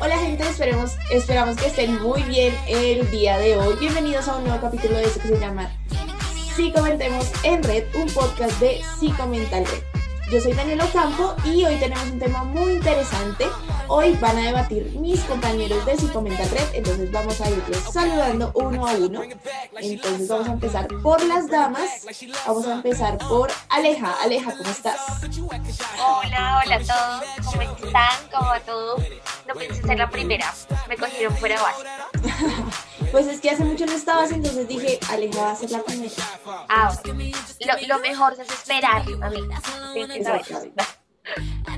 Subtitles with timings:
[0.00, 3.76] Hola gente, esperemos, esperamos que estén muy bien el día de hoy.
[3.78, 5.70] Bienvenidos a un nuevo capítulo de esto que se llama
[6.56, 9.91] Si Comentemos en Red, un podcast de Si Comenta Red.
[10.30, 13.46] Yo soy Daniela Ocampo y hoy tenemos un tema muy interesante.
[13.88, 18.50] Hoy van a debatir mis compañeros de Si Comenta Red, entonces vamos a irles saludando
[18.54, 19.22] uno a uno.
[19.78, 22.06] Entonces vamos a empezar por las damas.
[22.46, 24.14] Vamos a empezar por Aleja.
[24.22, 24.98] Aleja, ¿cómo estás?
[25.98, 27.44] Hola, hola a todos.
[27.44, 28.30] ¿Cómo están?
[28.32, 28.96] ¿Cómo va todo?
[29.46, 30.54] No pensé ser la primera.
[30.88, 32.72] Me cogieron fuera de base.
[33.10, 36.12] Pues es que hace mucho no estabas, entonces dije, Aleja va a ser la primera.
[36.68, 39.40] Ah, lo, lo mejor es esperar, saber.
[40.14, 40.84] Exactamente.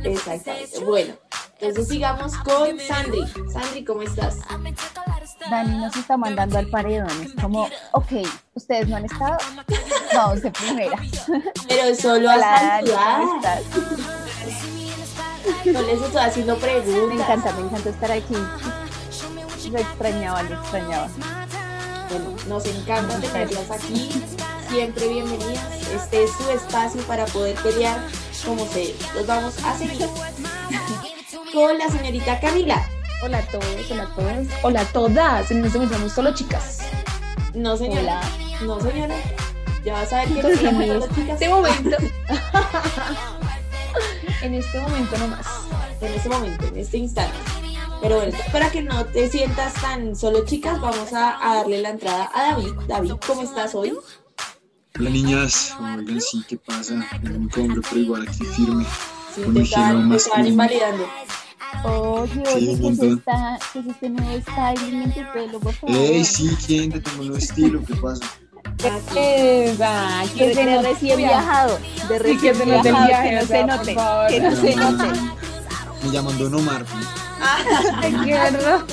[0.05, 0.85] Exactamente.
[0.85, 1.15] Bueno,
[1.61, 3.25] entonces sigamos con Sandri.
[3.53, 4.39] Sandri, ¿cómo estás?
[5.51, 7.11] Dani nos está mandando al paredón.
[7.23, 8.13] Es como, ok,
[8.55, 9.37] ustedes no han estado.
[10.15, 10.97] Vamos de primera.
[11.69, 13.59] Pero solo Hola, hasta Dani, ¿cómo saludar.
[13.61, 13.63] estás?
[15.67, 17.21] No les estoy haciendo Me preguntas.
[17.21, 18.35] encanta, me encanta estar aquí.
[19.75, 21.09] Lo extrañaba, lo extrañaba.
[22.09, 24.09] Bueno, nos encanta tenerlas aquí.
[24.69, 25.65] Siempre bienvenidas.
[25.93, 27.99] Este es su espacio para poder pelear
[28.47, 30.07] como se los vamos a seguir.
[31.53, 32.89] Con la señorita Camila.
[33.25, 34.47] Hola a todos, hola a todos.
[34.63, 35.51] Hola a todas.
[35.51, 36.79] En este momento somos solo chicas.
[37.53, 38.21] No, señora.
[38.65, 39.17] No, señora.
[39.85, 41.31] Ya vas a ver que en llaman las chicas.
[41.31, 41.97] este momento.
[44.41, 45.47] en este momento nomás.
[46.01, 47.64] en este momento, en este instante.
[48.05, 51.89] Pero bueno, para que no te sientas tan solo chicas, vamos a, a darle la
[51.89, 52.73] entrada a David.
[52.87, 53.95] David, ¿cómo estás hoy?
[54.99, 57.03] Hola niñas, oigan sí, ¿qué pasa?
[57.23, 58.85] Tengo un hombre, pero igual aquí firme.
[59.35, 60.47] Sí, Con te te más estaban común.
[60.49, 61.09] invalidando.
[61.85, 63.19] Oye, Sí, oye, un ¿qué es, montón.
[63.19, 65.97] esta, qué es este nuevo styling en tu pelo, por favor?
[65.97, 67.83] Ey, sí, ¿quién te tomó el estilo?
[67.87, 68.25] ¿Qué pasa?
[69.17, 73.35] Esa, Que de recién viajado, de Sí, que recién se nos del viajado, viaje, que
[73.37, 73.97] no se note,
[74.29, 75.21] que no se note.
[76.05, 76.85] Me llaman Don Omar.
[77.41, 78.87] Ay, qué horror.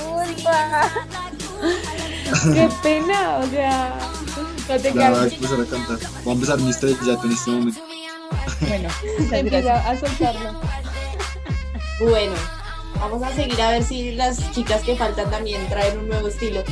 [2.53, 3.97] Qué pena, o sea.
[4.69, 5.97] No te Ya voy a empezar a cantar.
[6.23, 7.81] Voy a empezar mi estrellato en este momento.
[8.61, 8.89] Bueno.
[9.31, 10.59] Empieza a soltarlo.
[11.99, 12.33] Bueno,
[12.99, 16.63] vamos a seguir a ver si las chicas que faltan también traen un nuevo estilo.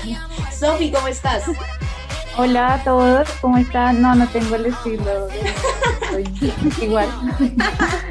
[0.58, 1.44] Sofi, ¿cómo estás?
[2.36, 4.02] Hola a todos, ¿cómo están?
[4.02, 5.28] No, no tengo el estilo.
[6.10, 6.24] Soy
[6.82, 7.08] igual,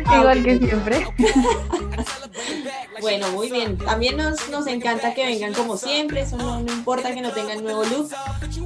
[0.06, 1.08] Ah, igual que siempre.
[3.04, 3.78] Bueno, muy bien.
[3.78, 7.62] También nos, nos encanta que vengan como siempre, eso no, no importa que no tengan
[7.62, 8.10] nuevo look.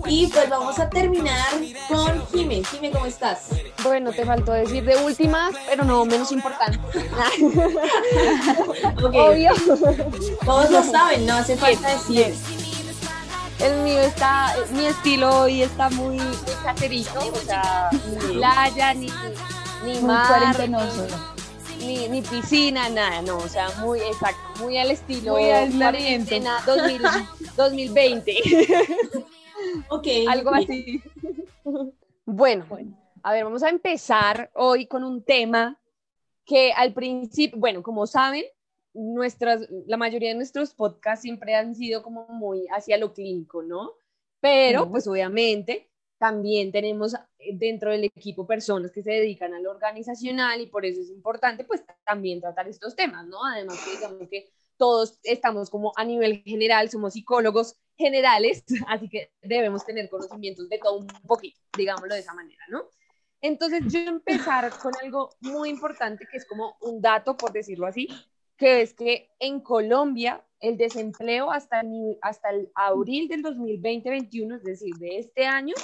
[0.05, 1.49] Y pues vamos a terminar
[1.87, 2.63] con Jime.
[2.63, 3.47] Jime, ¿cómo estás?
[3.81, 6.77] Bueno, te faltó decir de últimas, pero no menos importante.
[9.03, 9.53] Obvio.
[10.45, 12.35] Todos lo saben, no hace falta decir.
[13.57, 19.07] El mío está, mi estilo hoy está muy, muy caserito, o sea, ni playa, ni,
[19.83, 21.07] ni Muy mar, cuarentenoso.
[21.87, 27.01] Ni, ni piscina, nada, no, o sea, muy exacto, muy al estilo Muy cuarentena 2000
[27.55, 28.35] 2020,
[29.89, 30.07] Ok.
[30.27, 31.01] algo así.
[32.25, 32.65] Bueno,
[33.23, 35.79] a ver, vamos a empezar hoy con un tema
[36.45, 38.43] que al principio, bueno, como saben,
[38.93, 43.91] nuestras, la mayoría de nuestros podcasts siempre han sido como muy hacia lo clínico, ¿no?
[44.39, 49.71] Pero, pues obviamente, también tenemos eh, dentro del equipo personas que se dedican a lo
[49.71, 53.43] organizacional y por eso es importante, pues también tratar estos temas, ¿no?
[53.45, 59.31] Además que digamos que todos estamos como a nivel general, somos psicólogos generales, así que
[59.41, 62.89] debemos tener conocimientos de todo un poquito, digámoslo de esa manera, ¿no?
[63.41, 68.07] Entonces yo empezar con algo muy importante que es como un dato, por decirlo así,
[68.57, 74.63] que es que en Colombia el desempleo hasta, el, hasta el abril del 2020-21, es
[74.63, 75.75] decir, de este año,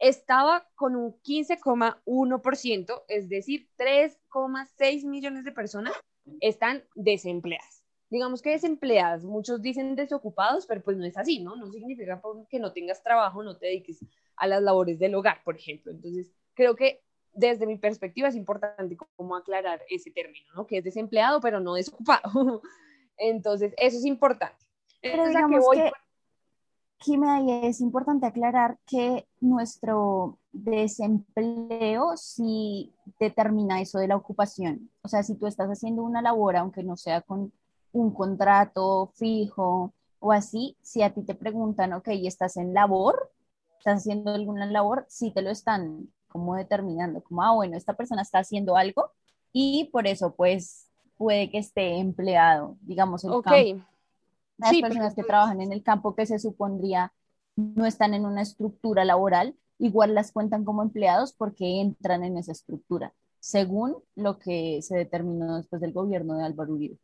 [0.00, 5.92] estaba con un 15,1%, es decir, 3,6 millones de personas
[6.40, 7.84] están desempleadas.
[8.08, 11.54] Digamos que desempleadas, muchos dicen desocupados, pero pues no es así, ¿no?
[11.54, 14.04] No significa que no tengas trabajo, no te dediques
[14.36, 15.92] a las labores del hogar, por ejemplo.
[15.92, 17.02] Entonces, creo que
[17.32, 20.66] desde mi perspectiva es importante como aclarar ese término, ¿no?
[20.66, 22.62] Que es desempleado, pero no desocupado.
[23.16, 24.56] Entonces, eso es importante.
[25.00, 25.76] Pero Entonces, ¿a qué digamos voy?
[25.76, 25.92] que,
[27.02, 34.90] Jimé, ahí es importante aclarar que nuestro desempleo sí determina eso de la ocupación.
[35.02, 37.52] O sea, si tú estás haciendo una labor, aunque no sea con
[37.92, 43.32] un contrato fijo o así, si a ti te preguntan, ok, ¿estás en labor?
[43.78, 45.06] ¿Estás haciendo alguna labor?
[45.08, 49.10] Sí te lo están como determinando, como, ah, bueno, esta persona está haciendo algo
[49.52, 50.86] y por eso pues
[51.16, 53.44] puede que esté empleado, digamos, el Ok.
[53.44, 53.84] campo.
[54.60, 57.12] Las Sí, personas que trabajan en el campo que se supondría
[57.56, 62.52] no están en una estructura laboral, igual las cuentan como empleados porque entran en esa
[62.52, 66.98] estructura, según lo que se determinó después del gobierno de Álvaro Uribe.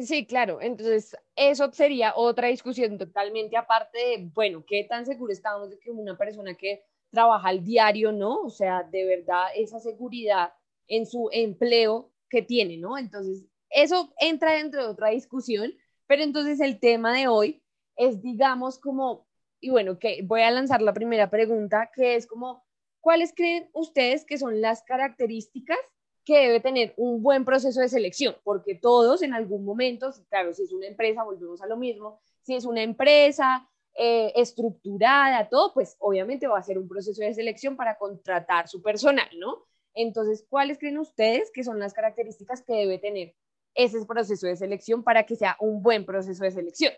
[0.00, 0.60] Sí, claro.
[0.62, 5.90] Entonces, eso sería otra discusión totalmente aparte de, bueno, qué tan seguro estamos de que
[5.90, 8.40] una persona que trabaja al diario, ¿no?
[8.40, 10.52] O sea, de verdad, esa seguridad
[10.88, 12.96] en su empleo que tiene, ¿no?
[12.96, 15.72] Entonces, eso entra dentro de otra discusión,
[16.12, 17.62] pero entonces el tema de hoy
[17.96, 19.26] es, digamos, como,
[19.62, 22.66] y bueno, que voy a lanzar la primera pregunta, que es como,
[23.00, 25.78] ¿cuáles creen ustedes que son las características
[26.22, 30.64] que debe tener un buen proceso de selección, porque todos en algún momento, claro, si
[30.64, 35.96] es una empresa, volvemos a lo mismo, si es una empresa eh, estructurada, todo, pues
[35.98, 39.64] obviamente va a ser un proceso de selección para contratar su personal, ¿no?
[39.94, 43.34] Entonces, ¿cuáles creen ustedes que son las características que debe tener
[43.74, 46.92] ese proceso de selección para que sea un buen proceso de selección?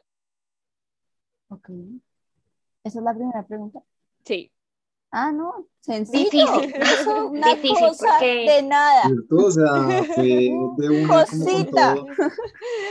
[1.48, 1.70] Ok.
[2.82, 3.80] Esa es la primera pregunta.
[4.24, 4.50] Sí.
[5.16, 6.58] Ah, no, sencillo.
[6.60, 6.82] Difícil.
[6.82, 9.02] Eso, una Difícil, cosa porque- de nada.
[9.52, 11.94] Sea, fue de una Cosita.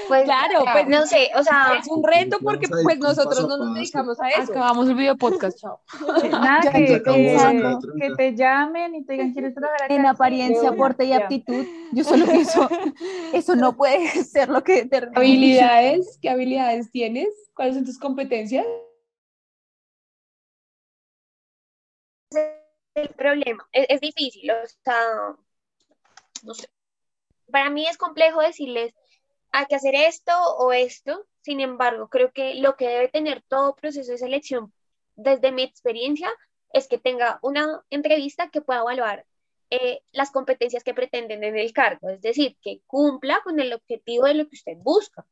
[0.08, 3.76] Pues, Claro, pues no sé, o sea, Es un reto porque pues nosotros no nos
[3.76, 4.52] dedicamos a eso.
[4.52, 5.80] Acabamos el video podcast, chao.
[6.32, 9.94] Nada, Ya que, te llamen y te digan, ¿quieres trabajar acá?
[9.94, 12.70] En apariencia, aporte y aptitud, yo solo pienso,
[13.34, 15.20] eso no puede ser lo que determina.
[15.20, 16.20] ¿Habilidades?
[16.22, 17.28] ¿Qué habilidades tienes?
[17.54, 18.66] ¿Cuáles son tus competencias?
[22.96, 23.68] El problema.
[23.72, 25.36] Es, es difícil, o sea,
[26.44, 26.68] no sé.
[27.52, 28.94] Para mí es complejo decirles,
[29.52, 31.26] hay que hacer esto o esto.
[31.42, 34.74] Sin embargo, creo que lo que debe tener todo proceso de selección,
[35.16, 36.30] desde mi experiencia,
[36.74, 39.26] es que tenga una entrevista que pueda evaluar
[39.70, 42.10] eh, las competencias que pretenden en el cargo.
[42.10, 45.26] Es decir, que cumpla con el objetivo de lo que usted busca.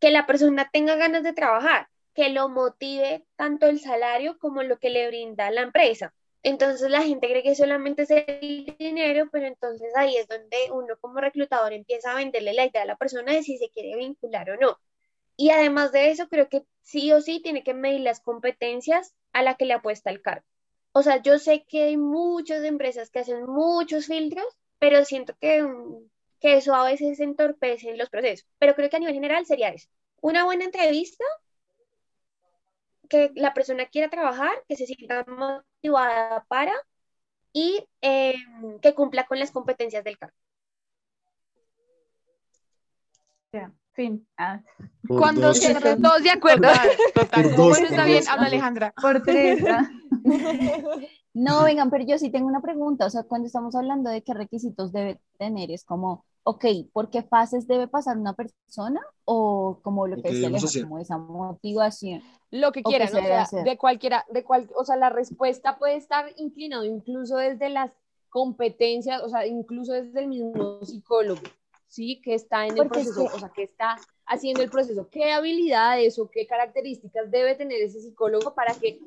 [0.00, 4.78] Que la persona tenga ganas de trabajar, que lo motive tanto el salario como lo
[4.78, 6.14] que le brinda la empresa.
[6.48, 10.96] Entonces la gente cree que solamente es el dinero, pero entonces ahí es donde uno
[10.98, 14.48] como reclutador empieza a venderle la idea a la persona de si se quiere vincular
[14.50, 14.78] o no.
[15.36, 19.42] Y además de eso, creo que sí o sí tiene que medir las competencias a
[19.42, 20.46] la que le apuesta el cargo.
[20.92, 24.46] O sea, yo sé que hay muchas empresas que hacen muchos filtros,
[24.78, 26.08] pero siento que, mm,
[26.40, 28.46] que eso a veces entorpece los procesos.
[28.58, 29.88] Pero creo que a nivel general sería eso.
[30.22, 31.24] Una buena entrevista
[33.08, 36.72] que la persona quiera trabajar, que se sienta motivada para
[37.52, 38.34] y eh,
[38.82, 40.36] que cumpla con las competencias del cargo.
[43.52, 44.26] Ya, fin.
[44.36, 44.60] Ah,
[45.06, 45.58] Cuando dos.
[45.58, 46.68] se todos de acuerdo.
[47.14, 47.42] Total.
[47.44, 48.94] Por dos, está por bien, dos, habla Alejandra.
[49.00, 49.64] por tres.
[49.66, 49.90] ah.
[51.34, 53.06] No, vengan, pero yo sí tengo una pregunta.
[53.06, 56.64] O sea, cuando estamos hablando de qué requisitos debe tener, es como, ok,
[56.94, 59.00] ¿por qué fases debe pasar una persona?
[59.26, 62.22] O como lo que decía Aleja, como esa motivación.
[62.50, 63.64] lo que o que o sea, hacer.
[63.64, 67.92] de cualquiera, de cual, o sea, la respuesta puede estar inclinado incluso desde las
[68.30, 71.42] competencias, o sea, incluso desde el mismo psicólogo,
[71.86, 72.20] ¿sí?
[72.22, 75.08] Que está en el Porque es proceso, que- o sea, que está haciendo el proceso,
[75.10, 79.00] qué habilidades o qué características debe tener ese psicólogo para que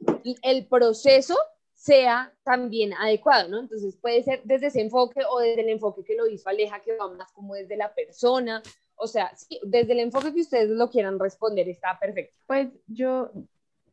[0.43, 1.35] el proceso
[1.81, 3.59] sea también adecuado, ¿no?
[3.59, 6.95] Entonces puede ser desde ese enfoque o desde el enfoque que lo hizo Aleja, que
[6.95, 8.61] va más como desde la persona,
[8.95, 12.35] o sea, sí, desde el enfoque que ustedes lo quieran responder, está perfecto.
[12.45, 13.31] Pues yo,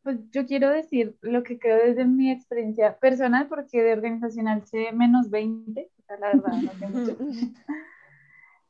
[0.03, 4.91] pues yo quiero decir lo que creo desde mi experiencia personal, porque de organizacional sé
[4.91, 7.17] menos 20, o sea, la verdad, no sé mucho.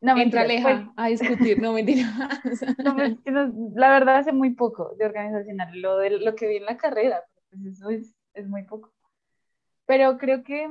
[0.01, 2.05] No, Entra mentira, Aleja a discutir, no mentira.
[2.41, 6.47] pues, no, pues, no- la verdad sé muy poco de organizacional, lo, de, lo que
[6.47, 8.93] vi en la carrera, pues eso es, es muy poco.
[9.89, 10.69] Pero creo que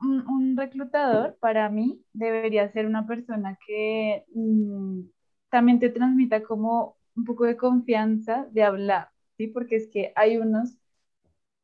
[0.00, 5.02] un, reclutador para mí debería ser una persona que mm,
[5.48, 9.46] también te transmita como un poco de confianza de hablar, ¿sí?
[9.46, 10.76] Porque es que hay unos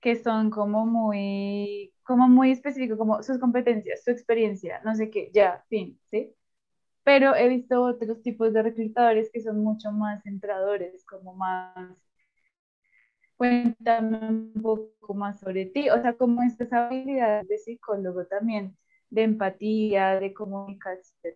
[0.00, 5.30] que son como muy, como muy específicos, como sus competencias, su experiencia, no sé qué,
[5.35, 6.32] ya, fin, ¿sí?
[7.04, 11.97] Pero he visto otros tipos de reclutadores que son mucho más centradores, como más,
[13.38, 18.76] cuéntame un poco más sobre ti, o sea, como estas habilidades de psicólogo también,
[19.11, 21.35] de empatía, de comunicación,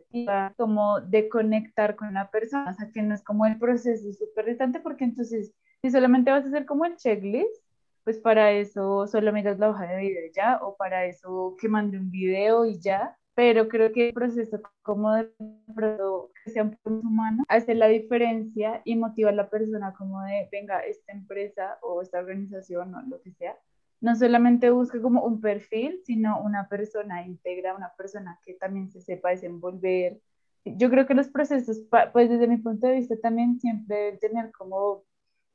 [0.56, 4.46] como de conectar con la persona, o sea, que no es como el proceso súper
[4.46, 7.64] distante, porque entonces, si solamente vas a hacer como el checklist,
[8.04, 11.68] pues para eso solo miras la hoja de video y ya, o para eso que
[11.68, 15.30] mande un video y ya, pero creo que el proceso como de
[15.74, 20.48] pronto que sea un humano hace la diferencia y motiva a la persona como de,
[20.52, 23.56] venga, esta empresa o esta organización o lo que sea,
[24.00, 29.00] no solamente busca como un perfil, sino una persona íntegra, una persona que también se
[29.00, 30.20] sepa desenvolver.
[30.64, 31.80] Yo creo que los procesos,
[32.12, 35.04] pues desde mi punto de vista también siempre deben tener como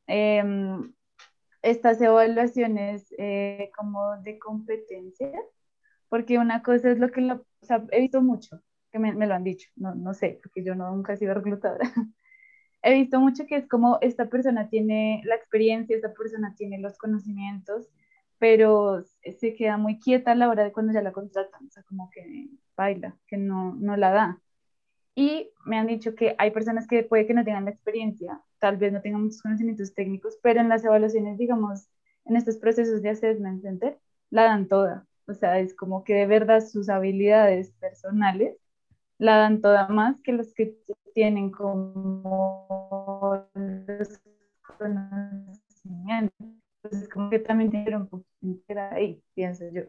[0.07, 0.93] em,
[1.61, 5.31] estas evaluaciones eh, como de competencia,
[6.09, 8.61] porque una cosa es lo que lo, o sea, he visto mucho,
[8.91, 11.33] que me, me lo han dicho, no, no sé, porque yo no, nunca he sido
[11.33, 11.89] reclutadora.
[12.81, 16.97] he visto mucho que es como esta persona tiene la experiencia, esta persona tiene los
[16.97, 17.89] conocimientos,
[18.39, 19.03] pero
[19.39, 22.09] se queda muy quieta a la hora de cuando ya la contratan, o sea, como
[22.11, 24.41] que baila, que no, no la da.
[25.15, 28.77] Y me han dicho que hay personas que puede que no tengan la experiencia, tal
[28.77, 31.89] vez no tengan muchos conocimientos técnicos, pero en las evaluaciones, digamos,
[32.25, 33.99] en estos procesos de assessment center,
[34.29, 35.06] la dan toda.
[35.27, 38.55] O sea, es como que de verdad sus habilidades personales
[39.17, 40.77] la dan toda más que los que
[41.13, 44.21] tienen como los
[44.77, 46.47] conocimientos.
[46.83, 49.81] Entonces, como que también tienen un poquito ahí, pienso yo.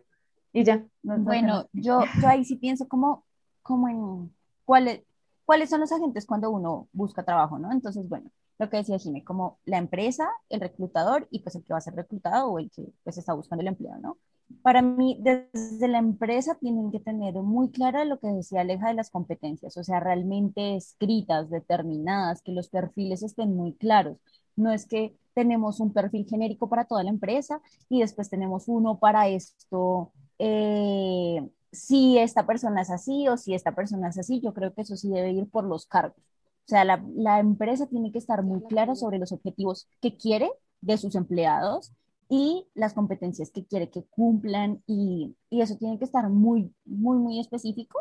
[0.53, 0.85] Y ya.
[1.03, 3.25] bueno, yo, yo ahí sí pienso como,
[3.63, 5.03] como en cuáles,
[5.45, 7.71] cuáles son los agentes cuando uno busca trabajo, ¿no?
[7.71, 11.73] Entonces, bueno, lo que decía Jimé, como la empresa, el reclutador y pues el que
[11.73, 14.19] va a ser reclutado o el que pues está buscando el empleo, ¿no?
[14.63, 18.95] Para mí, desde la empresa tienen que tener muy clara lo que decía Aleja de
[18.95, 24.17] las competencias, o sea, realmente escritas, determinadas, que los perfiles estén muy claros.
[24.57, 28.99] No es que tenemos un perfil genérico para toda la empresa y después tenemos uno
[28.99, 30.13] para esto.
[30.39, 34.83] Eh, si esta persona es así o si esta persona es así, yo creo que
[34.83, 36.17] eso sí debe ir por los cargos.
[36.19, 40.51] O sea, la, la empresa tiene que estar muy clara sobre los objetivos que quiere
[40.81, 41.93] de sus empleados
[42.29, 47.19] y las competencias que quiere que cumplan y, y, eso tiene que estar muy, muy,
[47.19, 48.01] muy específico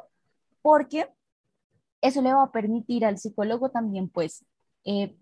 [0.61, 1.07] porque
[2.01, 4.45] eso le va a permitir al psicólogo también pues
[4.85, 5.15] eh,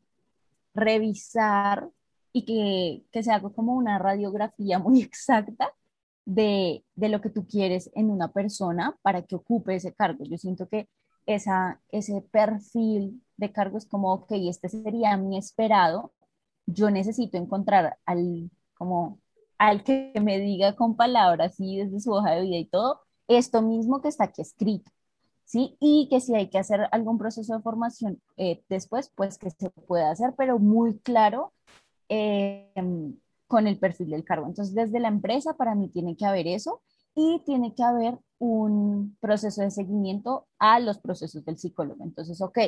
[0.74, 1.90] revisar
[2.34, 5.72] y que, que se haga como una radiografía muy exacta
[6.26, 10.24] de, de, lo que tú quieres en una persona para que ocupe ese cargo.
[10.26, 10.90] Yo siento que
[11.26, 16.14] esa, ese perfil de cargo es como, ok, este sería mi esperado,
[16.66, 19.20] yo necesito encontrar al como
[19.58, 23.62] al que me diga con palabras y desde su hoja de vida y todo, esto
[23.62, 24.92] mismo que está aquí escrito,
[25.46, 25.78] ¿sí?
[25.80, 29.70] Y que si hay que hacer algún proceso de formación eh, después, pues que se
[29.70, 31.54] pueda hacer, pero muy claro
[32.10, 32.72] eh,
[33.48, 34.48] con el perfil del cargo.
[34.48, 36.82] Entonces, desde la empresa, para mí tiene que haber eso
[37.16, 42.04] y tiene que haber un proceso de seguimiento a los procesos del psicólogo.
[42.04, 42.60] Entonces, ok,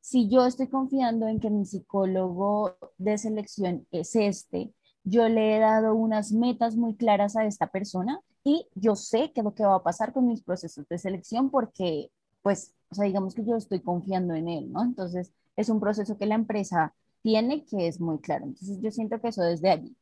[0.00, 5.60] si yo estoy confiando en que mi psicólogo de selección es este, yo le he
[5.60, 9.64] dado unas metas muy claras a esta persona y yo sé qué es lo que
[9.64, 12.10] va a pasar con mis procesos de selección porque,
[12.42, 14.82] pues, o sea, digamos que yo estoy confiando en él, ¿no?
[14.82, 18.44] Entonces, es un proceso que la empresa tiene que es muy claro.
[18.46, 19.96] Entonces, yo siento que eso desde allí.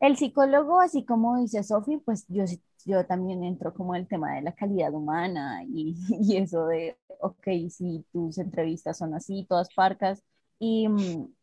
[0.00, 2.44] El psicólogo, así como dice Sofi, pues yo,
[2.84, 7.48] yo también entro como el tema de la calidad humana y, y eso de, ok,
[7.70, 10.22] si tus entrevistas son así, todas parcas,
[10.58, 10.88] y,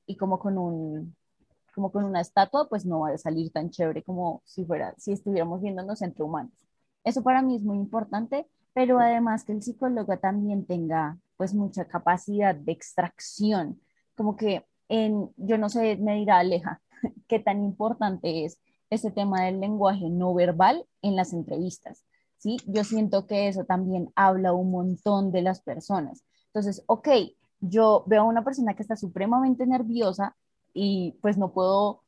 [0.05, 1.15] y como con un,
[1.73, 5.11] como con una estatua, pues no va a salir tan chévere como si fuera, si
[5.13, 6.53] estuviéramos viéndonos entre humanos.
[7.03, 11.85] Eso para mí es muy importante, pero además que el psicólogo también tenga pues mucha
[11.85, 13.81] capacidad de extracción,
[14.15, 16.81] como que en, yo no sé, me dirá Aleja,
[17.27, 18.59] qué tan importante es
[18.89, 22.05] ese tema del lenguaje no verbal en las entrevistas,
[22.37, 22.57] ¿sí?
[22.67, 26.23] Yo siento que eso también habla un montón de las personas.
[26.47, 27.07] Entonces, ok,
[27.61, 30.35] yo veo a una persona que está supremamente nerviosa,
[30.73, 32.01] y pues no puedo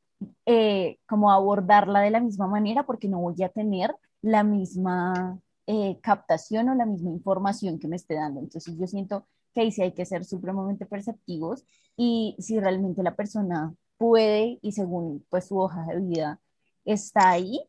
[0.45, 5.99] eh, como abordarla de la misma manera porque no voy a tener la misma eh,
[6.01, 8.39] captación o la misma información que me esté dando.
[8.39, 11.65] Entonces yo siento que ahí sí hay que ser supremamente perceptivos
[11.97, 16.39] y si realmente la persona puede y según pues su hoja de vida
[16.85, 17.61] está ahí,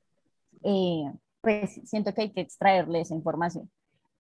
[0.63, 3.71] eh, pues siento que hay que extraerle esa información.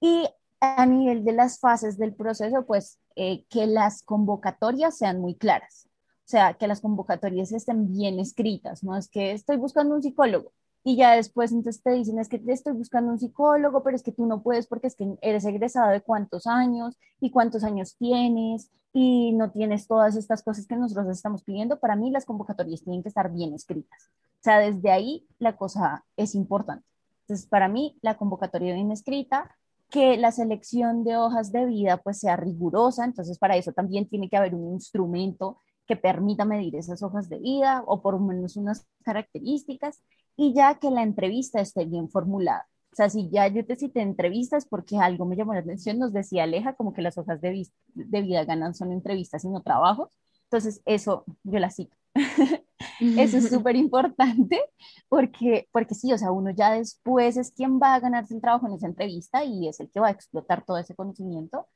[0.01, 0.29] Y
[0.61, 5.89] a nivel de las fases del proceso, pues que las convocatorias sean muy claras.
[6.27, 10.53] O sea, que las convocatorias estén bien escritas, no es que estoy buscando un psicólogo
[10.87, 14.03] y ya después entonces te dicen es que te estoy buscando un psicólogo, pero es
[14.03, 17.97] que tú no puedes porque es que eres egresado de cuántos años y cuántos años
[17.97, 21.81] tienes y no tienes todas estas cosas que nosotros estamos pidiendo.
[21.81, 24.11] Para mí las convocatorias tienen que estar bien escritas.
[24.41, 26.85] O sea, desde ahí la cosa es importante.
[27.23, 29.57] Entonces, para mí la convocatoria bien escrita,
[29.89, 34.29] que la selección de hojas de vida pues sea rigurosa, entonces para eso también tiene
[34.29, 38.57] que haber un instrumento que permita medir esas hojas de vida o por lo menos
[38.57, 40.01] unas características
[40.37, 42.67] y ya que la entrevista esté bien formulada.
[42.93, 46.13] O sea, si ya yo te cité entrevistas porque algo me llamó la atención, nos
[46.13, 50.17] decía Aleja como que las hojas de, de vida ganan son entrevistas y no trabajos.
[50.45, 51.97] Entonces, eso yo la cito.
[53.01, 54.61] eso es súper importante
[55.09, 58.69] porque, porque sí, o sea, uno ya después es quien va a ganarse el trabajo
[58.69, 61.67] en esa entrevista y es el que va a explotar todo ese conocimiento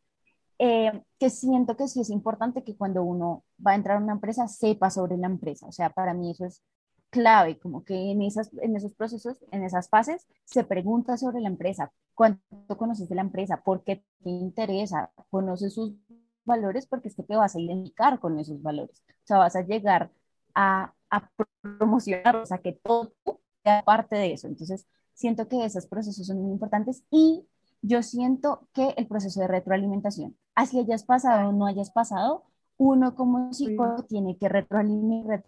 [0.59, 4.15] eh, que siento que sí es importante que cuando uno va a entrar a una
[4.15, 5.67] empresa sepa sobre la empresa.
[5.67, 6.63] O sea, para mí eso es
[7.11, 11.49] clave, como que en, esas, en esos procesos, en esas fases, se pregunta sobre la
[11.49, 15.95] empresa, cuánto conoces de la empresa, por qué te interesa, conoces sus
[16.45, 19.63] valores, porque es que te vas a identificar con esos valores, o sea, vas a
[19.63, 20.11] llegar
[20.55, 21.31] a, a
[21.79, 23.13] promocionar, o sea, que todo
[23.63, 24.47] sea parte de eso.
[24.49, 27.47] Entonces, siento que esos procesos son muy importantes y
[27.83, 32.45] yo siento que el proceso de retroalimentación, así hayas pasado o no hayas pasado,
[32.77, 35.45] uno como psicólogo tiene que retroalimentar,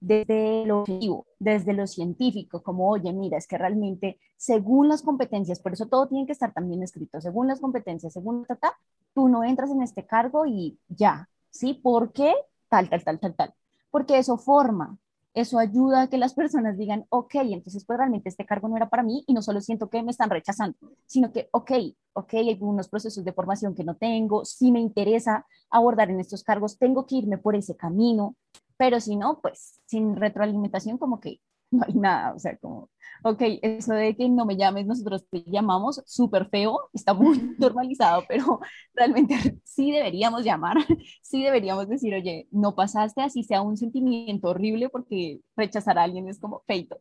[0.00, 5.60] desde lo objetivo, desde lo científico, como, oye, mira, es que realmente según las competencias,
[5.60, 8.76] por eso todo tiene que estar también escrito, según las competencias, según ta,
[9.14, 11.74] tú no entras en este cargo y ya, ¿sí?
[11.74, 12.34] ¿Por qué?
[12.68, 13.54] Tal, tal, tal, tal, tal.
[13.90, 14.98] Porque eso forma,
[15.34, 18.88] eso ayuda a que las personas digan, ok, entonces pues realmente este cargo no era
[18.88, 21.72] para mí y no solo siento que me están rechazando, sino que, ok,
[22.12, 26.44] ok, hay unos procesos de formación que no tengo, si me interesa abordar en estos
[26.44, 28.36] cargos, tengo que irme por ese camino,
[28.76, 31.40] pero si no, pues sin retroalimentación como que
[31.74, 32.90] no hay nada, o sea, como,
[33.22, 38.24] ok, eso de que no me llames, nosotros te llamamos súper feo, está muy normalizado,
[38.28, 38.60] pero
[38.94, 40.76] realmente sí deberíamos llamar,
[41.22, 46.28] sí deberíamos decir, oye, no pasaste, así sea un sentimiento horrible porque rechazar a alguien
[46.28, 47.00] es como feito,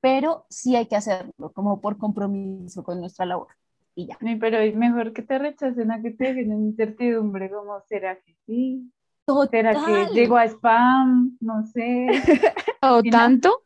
[0.00, 3.48] pero sí hay que hacerlo como por compromiso con nuestra labor.
[3.94, 4.16] Y ya.
[4.40, 8.34] pero es mejor que te rechacen a que te dejen en incertidumbre, como será que
[8.46, 8.90] sí,
[9.50, 11.36] ¿Será que llegó a spam?
[11.40, 12.06] No sé.
[12.80, 13.62] O tanto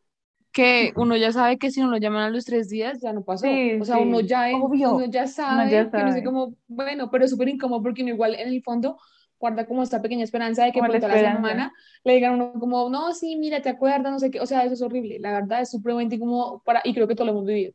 [0.57, 3.23] que uno ya sabe que si no lo llaman a los tres días ya no
[3.23, 3.47] pasó.
[3.47, 7.51] o sea, uno, ya uno ya sabe, que no sé cómo, bueno, pero es súper
[7.51, 8.97] incómodo porque uno igual en el fondo
[9.39, 12.53] guarda como esta pequeña esperanza de que por toda la semana le digan a uno
[12.59, 15.33] como, no, sí, mira, te acuerdas, no sé qué, o sea, eso es horrible, la
[15.33, 17.75] verdad es supremamente como para, y creo que todos lo hemos vivido.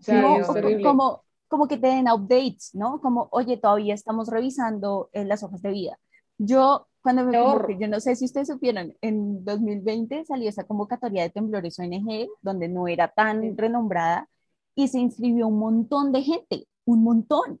[0.00, 0.84] O sea, es terrible.
[0.84, 2.98] Como, como que te den updates, ¿no?
[3.02, 5.98] Como, oye, todavía estamos revisando eh, las hojas de vida.
[6.38, 11.30] Yo cuando me yo no sé si ustedes supieron, en 2020 salió esa convocatoria de
[11.30, 14.28] temblores ONG, donde no era tan renombrada,
[14.74, 17.60] y se inscribió un montón de gente, un montón.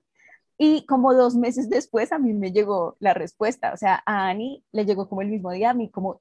[0.58, 4.64] Y como dos meses después a mí me llegó la respuesta, o sea, a Ani
[4.72, 6.20] le llegó como el mismo día, a mí como,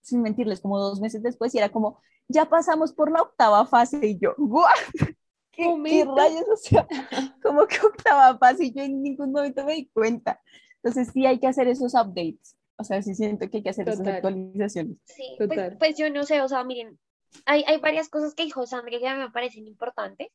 [0.00, 1.98] sin mentirles, como dos meses después, y era como,
[2.28, 4.70] ya pasamos por la octava fase, y yo, ¿what?
[5.50, 6.44] ¿Qué, ¿Qué rayos?
[6.52, 6.86] O sea,
[7.42, 10.40] como que octava fase, y yo en ningún momento me di cuenta.
[10.82, 12.56] Entonces sí hay que hacer esos updates.
[12.76, 14.98] O sea, sí siento que hay que hacer esas actualizaciones.
[15.04, 16.98] Sí, pues, pues, yo no sé, o sea, miren,
[17.44, 20.28] hay, hay varias cosas que dijo Sandra que me parecen importantes,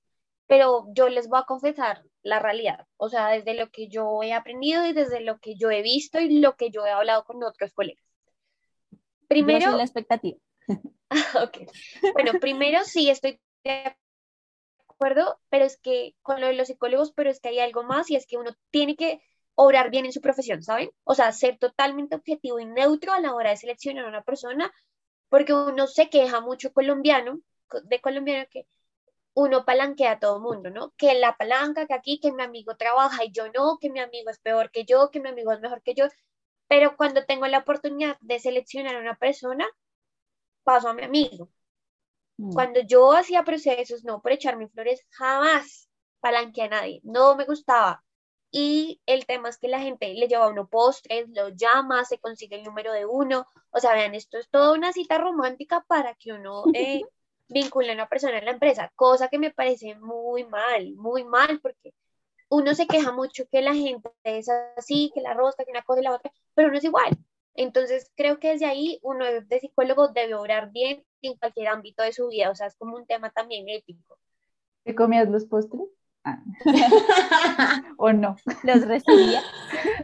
[0.45, 4.33] pero yo les voy a confesar la realidad, o sea, desde lo que yo he
[4.33, 7.41] aprendido y desde lo que yo he visto y lo que yo he hablado con
[7.43, 8.03] otros colegas.
[9.27, 9.77] Primero...
[9.77, 10.37] la expectativa.
[11.41, 11.57] ok.
[12.13, 13.95] Bueno, primero sí estoy de
[14.87, 18.11] acuerdo, pero es que con lo de los psicólogos, pero es que hay algo más
[18.11, 19.21] y es que uno tiene que
[19.55, 20.91] obrar bien en su profesión, ¿saben?
[21.03, 24.71] O sea, ser totalmente objetivo y neutro a la hora de seleccionar a una persona,
[25.29, 27.39] porque uno se queja mucho colombiano,
[27.83, 28.67] de colombiano que
[29.35, 30.93] uno palanquea a todo mundo, ¿no?
[30.97, 34.29] Que la palanca, que aquí, que mi amigo trabaja y yo no, que mi amigo
[34.29, 36.05] es peor que yo, que mi amigo es mejor que yo,
[36.67, 39.67] pero cuando tengo la oportunidad de seleccionar a una persona,
[40.63, 41.49] paso a mi amigo.
[42.37, 42.53] Mm.
[42.53, 45.89] Cuando yo hacía procesos, no por echarme flores, jamás
[46.19, 48.03] palanqueé a nadie, no me gustaba,
[48.55, 52.19] y el tema es que la gente le lleva a uno postres, lo llama, se
[52.19, 53.47] consigue el número de uno.
[53.71, 57.01] O sea, vean, esto es toda una cita romántica para que uno eh,
[57.49, 61.59] vincule a una persona en la empresa, cosa que me parece muy mal, muy mal,
[61.61, 61.95] porque
[62.47, 66.01] uno se queja mucho que la gente es así, que la rosca, que una cosa
[66.01, 67.09] y la otra, pero no es igual.
[67.55, 72.13] Entonces, creo que desde ahí uno de psicólogo debe obrar bien en cualquier ámbito de
[72.13, 74.19] su vida, o sea, es como un tema también ético.
[74.83, 75.89] ¿Te comías los postres?
[76.23, 76.41] Ah.
[77.97, 78.35] ¿O no?
[78.63, 79.41] ¿Los recibía?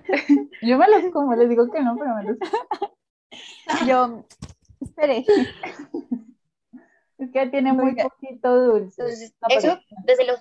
[0.61, 2.37] Yo me los como, les digo que no, pero me los
[3.87, 4.25] Yo,
[4.81, 5.25] esperé.
[7.17, 9.03] Es que tiene muy poquito dulce.
[9.49, 10.39] eso, desde los...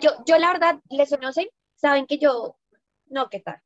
[0.00, 2.56] Yo, yo la verdad, les conocen, saben que yo...
[3.06, 3.60] No, ¿qué tal?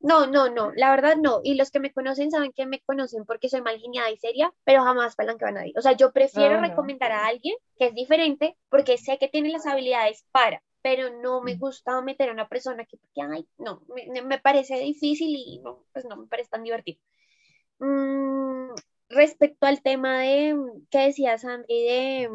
[0.00, 1.40] No, no, no, la verdad no.
[1.42, 4.52] Y los que me conocen saben que me conocen porque soy mal geniada y seria,
[4.64, 5.72] pero jamás palanqueo a nadie.
[5.76, 9.66] O sea, yo prefiero recomendar a alguien que es diferente porque sé que tiene las
[9.66, 11.58] habilidades para, pero no me mm.
[11.58, 13.82] gusta meter a una persona que, ay, no,
[14.24, 17.00] me, parece difícil y no, pues no me parece tan divertido.
[17.80, 18.74] Mm,
[19.08, 20.56] respecto al tema de,
[20.90, 21.74] ¿qué decía Sandri?
[21.74, 22.30] De,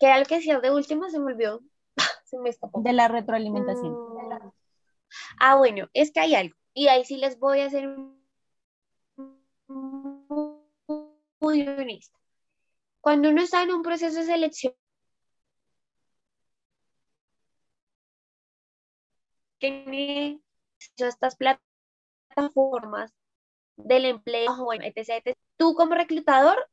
[0.00, 1.10] ¿qué era lo que decías de último?
[1.10, 1.60] Se me olvidó.
[2.24, 2.80] se me escapó.
[2.80, 3.92] De la retroalimentación.
[3.92, 4.52] Mm.
[5.38, 6.56] Ah, bueno, es que hay algo.
[6.74, 7.88] Y ahí sí les voy a hacer
[11.40, 12.18] muy honesta.
[13.00, 14.74] Cuando uno está en un proceso de selección,
[19.58, 20.40] tiene
[20.96, 23.12] estas plataformas
[23.76, 25.36] del empleo, etc, etc.
[25.56, 26.68] Tú como reclutador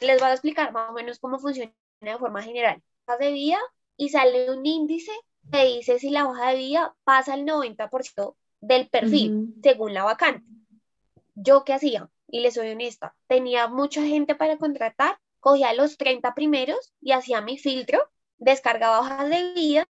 [0.00, 2.82] les vas a explicar más o menos cómo funciona de forma general.
[3.06, 3.58] Hoja de vida
[3.96, 5.12] y sale un índice
[5.50, 10.46] que dice si la hoja de vida pasa el 90% del perfil según la vacante.
[11.34, 12.10] ¿Yo qué hacía?
[12.28, 17.40] Y les soy honesta, tenía mucha gente para contratar, cogía los 30 primeros y hacía
[17.40, 18.00] mi filtro,
[18.38, 19.88] descargaba hojas de vida.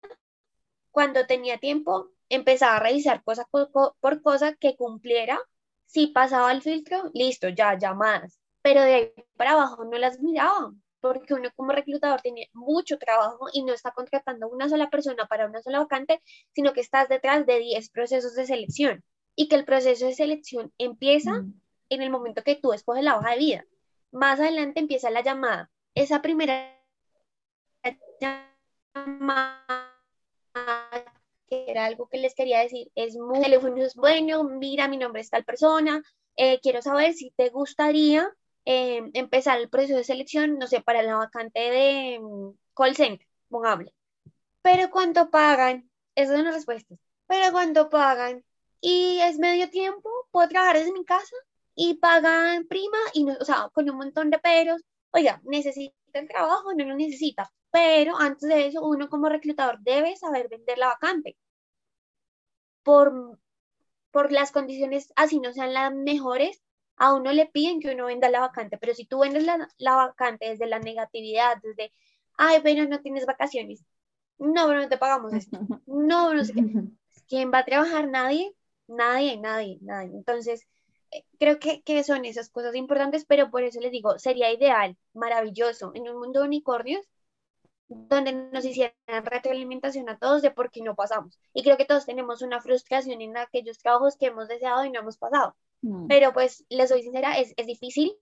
[0.91, 5.39] Cuando tenía tiempo, empezaba a revisar cosa por, por cosa que cumpliera.
[5.85, 8.39] Si pasaba el filtro, listo, ya, llamadas.
[8.61, 10.73] Pero de ahí para abajo no las miraba,
[11.13, 15.45] porque uno como reclutador tiene mucho trabajo y no está contratando una sola persona para
[15.45, 16.19] una sola vacante,
[16.55, 19.03] sino que estás detrás de 10 procesos de selección
[19.35, 21.61] y que el proceso de selección empieza mm.
[21.89, 23.65] en el momento que tú escoges la hoja de vida.
[24.11, 25.69] Más adelante empieza la llamada.
[25.93, 26.75] Esa primera
[28.19, 29.61] llamada
[31.47, 35.21] que era algo que les quería decir, es muy teléfono es bueno, mira, mi nombre
[35.21, 36.01] es tal persona,
[36.35, 38.27] eh, quiero saber si te gustaría
[38.65, 43.27] eh, empezar el proceso de selección, no sé, para la vacante de mm, call center,
[43.49, 43.93] pongable.
[44.61, 45.89] Pero ¿cuánto pagan?
[46.15, 46.99] Esas son las respuestas.
[47.27, 48.43] Pero ¿cuánto pagan?
[48.81, 51.35] Y es medio tiempo, puedo trabajar desde mi casa
[51.75, 54.81] y pagan prima, y no, o sea, con un montón de peros.
[55.11, 57.51] Oiga, necesita el trabajo, no lo necesita.
[57.71, 61.37] Pero antes de eso, uno como reclutador debe saber vender la vacante.
[62.83, 63.39] Por,
[64.11, 66.61] por las condiciones, así no sean las mejores,
[66.97, 69.95] a uno le piden que uno venda la vacante, pero si tú vendes la, la
[69.95, 71.91] vacante desde la negatividad, desde,
[72.37, 73.85] ay, bueno, no tienes vacaciones,
[74.37, 76.67] no, pero no te pagamos esto, no, no sé qué,
[77.27, 78.07] ¿quién va a trabajar?
[78.09, 78.55] Nadie,
[78.87, 80.11] nadie, nadie, nadie.
[80.15, 80.67] Entonces,
[81.11, 84.97] eh, creo que, que son esas cosas importantes, pero por eso les digo, sería ideal,
[85.13, 87.05] maravilloso, en un mundo de unicornios,
[87.87, 88.93] donde nos hicieran
[89.25, 91.39] retroalimentación a todos de por qué no pasamos.
[91.53, 94.99] Y creo que todos tenemos una frustración en aquellos trabajos que hemos deseado y no
[95.01, 95.55] hemos pasado.
[95.85, 96.07] Mm.
[96.07, 98.17] Pero pues, les soy sincera, es, es difícil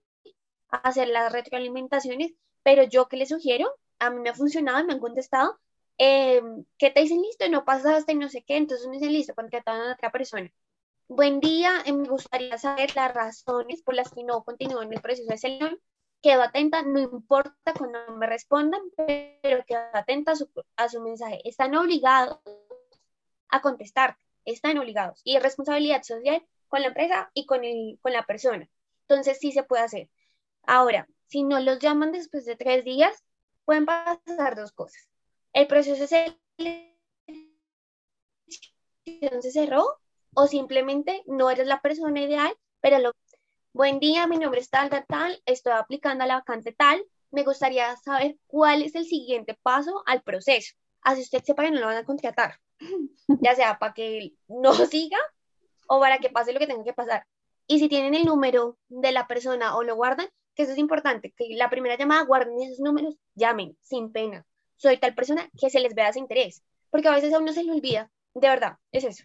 [0.68, 5.00] hacer las retroalimentaciones, pero yo que les sugiero, a mí me ha funcionado me han
[5.00, 5.58] contestado,
[5.96, 6.42] eh,
[6.76, 7.48] ¿qué te dicen listo?
[7.48, 10.52] No pasaste, no sé qué, entonces me dicen listo, contrataron a otra persona.
[11.08, 15.00] Buen día, eh, me gustaría saber las razones por las que no continúo en el
[15.00, 15.80] proceso de selección.
[16.20, 21.40] Quedo atenta, no importa cuando me respondan, pero quedo atenta a su, a su mensaje.
[21.44, 22.40] Están obligados
[23.48, 25.20] a contestar, están obligados.
[25.24, 26.44] Y es responsabilidad social
[26.74, 27.60] con la empresa y con,
[28.02, 28.68] con la persona.
[29.06, 30.10] Entonces sí se puede hacer.
[30.64, 33.22] Ahora, si no los llaman después de tres días,
[33.64, 35.08] pueden pasar dos cosas.
[35.52, 36.36] El proceso se
[39.52, 39.86] cerró
[40.34, 43.12] o simplemente no eres la persona ideal, pero lo...
[43.72, 47.44] Buen día, mi nombre es tal, tal, tal, estoy aplicando a la vacante tal, me
[47.44, 50.74] gustaría saber cuál es el siguiente paso al proceso.
[51.02, 52.58] Así usted sepa que no lo van a contratar,
[53.40, 55.18] ya sea para que no siga
[55.86, 57.26] o para que pase lo que tenga que pasar.
[57.66, 61.32] Y si tienen el número de la persona o lo guardan, que eso es importante,
[61.36, 64.46] que la primera llamada guarden esos números, llamen sin pena.
[64.76, 67.64] Soy tal persona que se les vea ese interés, porque a veces a uno se
[67.64, 69.24] le olvida, de verdad, es eso.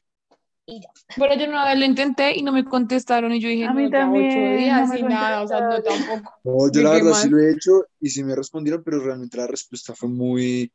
[0.65, 0.89] Y ya.
[1.17, 3.85] Bueno, yo una vez lo intenté y no me contestaron y yo dije, a mí
[3.85, 6.33] no, también, ocho días no me y nada, o sea, no tampoco.
[6.43, 9.47] No, yo la verdad sí lo he hecho y sí me respondieron, pero realmente la
[9.47, 10.71] respuesta fue muy,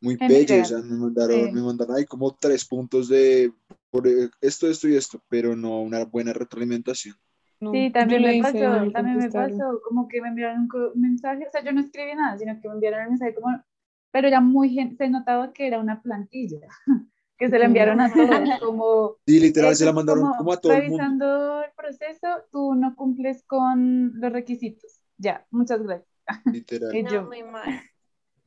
[0.00, 0.62] muy bella.
[0.62, 1.52] O sea, me mandaron, sí.
[1.52, 3.52] me mandaron ahí como tres puntos de
[3.94, 7.14] por eh, esto, esto y esto, pero no una buena retroalimentación.
[7.60, 11.50] No, Sí, también me pasó, también me pasó, como que me enviaron un mensaje, o
[11.50, 13.62] sea, yo no escribí nada, sino que me enviaron el mensaje como,
[14.10, 16.66] pero era muy, se notaba que era una plantilla,
[17.38, 18.28] que se la enviaron a todos,
[18.60, 20.96] como, Sí, literal, eso se la mandaron como como a todo el mundo.
[20.96, 26.08] revisando el proceso, tú no cumples con los requisitos, ya, muchas gracias.
[26.52, 27.04] Literal.
[27.04, 27.80] No, yo, muy mal,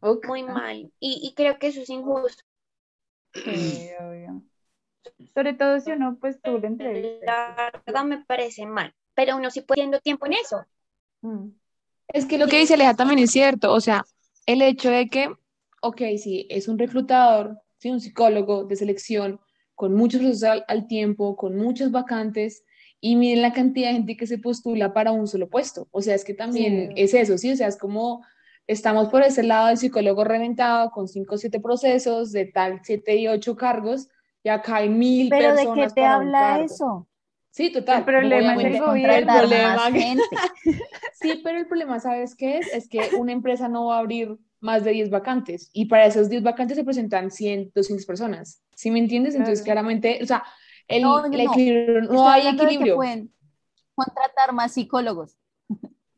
[0.01, 0.91] ok, muy mal.
[0.99, 2.43] Y, y creo que eso es injusto.
[3.33, 4.43] sí, obvio.
[5.33, 7.25] Sobre todo si uno, pues, tú le entrevistas.
[7.25, 10.65] La verdad me parece mal, pero uno sí puede tiempo en eso.
[11.21, 11.49] Mm.
[12.09, 14.05] Es que lo que dice Aleja también es cierto, o sea,
[14.45, 15.29] el hecho de que,
[15.81, 19.39] ok, sí, es un reclutador, sí, un psicólogo de selección,
[19.75, 22.63] con muchos procesos al, al tiempo, con muchas vacantes,
[22.99, 25.87] y miren la cantidad de gente que se postula para un solo puesto.
[25.91, 26.93] O sea, es que también Sí.
[26.95, 28.25] es eso, sí, o sea, es como
[28.65, 33.15] estamos por ese lado del psicólogo reventado con cinco o siete procesos de tal siete
[33.17, 34.09] y ocho cargos,
[34.47, 37.05] y acá hay mil Pero ¿de qué personas te habla eso?
[37.51, 37.97] Sí, total.
[37.99, 39.13] El problema es el gobierno.
[39.33, 40.23] El problema- gente.
[41.19, 42.71] Sí, pero el problema, ¿sabes qué es?
[42.71, 46.29] Es que una empresa no va a abrir más de 10 vacantes y para esas
[46.29, 48.61] 10 vacantes se presentan 100, 200 personas.
[48.75, 49.33] ¿Sí me entiendes?
[49.33, 49.79] Entonces, Claro.
[49.81, 50.43] claramente, o sea,
[50.87, 51.51] el, No, no, el no.
[51.51, 52.95] equilibrio, no Estoy hay equilibrio.
[52.95, 53.33] pueden
[53.95, 55.36] contratar más psicólogos.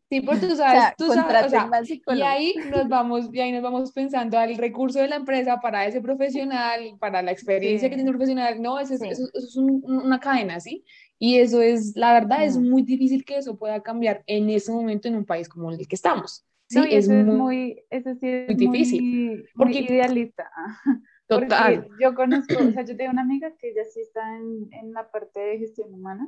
[0.09, 1.69] Sí, porque tú O sabes, sea, tú sabes, o sea,
[2.15, 5.85] y ahí nos vamos, y ahí nos vamos pensando al recurso de la empresa para
[5.85, 7.89] ese profesional, para la experiencia Sí.
[7.89, 9.07] que tiene el profesional, no, eso es, Sí.
[9.09, 10.83] eso, eso es un- un- una cadena, ¿sí?
[11.19, 12.65] Y eso es, la verdad, es Ujú.
[12.65, 15.95] muy difícil que eso pueda cambiar en ese momento en un país como el que
[15.95, 16.79] estamos, ¿sí?
[16.79, 19.79] No, y es eso es muy, muy, eso sí es muy difícil, muy, muy porque-
[19.93, 20.49] idealista.
[21.29, 24.67] Porque total, yo conozco, o sea, yo tengo una amiga que ella sí está en,
[24.71, 26.27] en la parte de gestión humana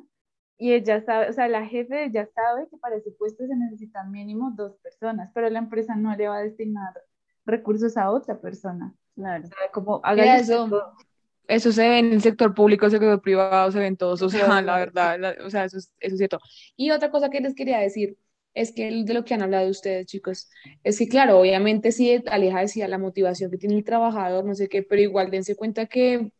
[0.61, 4.11] y ella sabe, o sea, la jefe ella sabe que para ese puesto se necesitan
[4.11, 6.93] mínimo dos personas, pero la empresa no le va a destinar
[7.45, 8.93] recursos a otra persona.
[9.15, 9.43] Claro.
[9.43, 10.93] O sea, como hágale eso, todo.
[11.47, 14.29] eso se ve en el sector público, el sector privado, se ve en todos, o
[14.29, 16.39] sea, la verdad, la- o sea, eso es, eso es cierto.
[16.77, 18.15] Y otra cosa que les quería decir
[18.53, 20.47] es que de lo que han hablado ustedes, chicos,
[20.83, 24.69] es que claro, obviamente sí, Aleja decía la motivación que tiene el trabajador, no sé
[24.69, 26.31] qué, pero igual dense cuenta que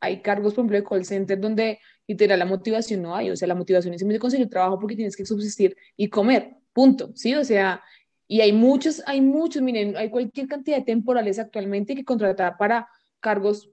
[0.00, 3.48] hay cargos, por ejemplo, de call center donde literal la motivación no hay, o sea,
[3.48, 7.34] la motivación es simplemente conseguir trabajo porque tienes que subsistir y comer, punto, ¿sí?
[7.34, 7.82] O sea,
[8.28, 12.88] y hay muchos, hay muchos, miren, hay cualquier cantidad de temporales actualmente que contratar para
[13.20, 13.70] cargos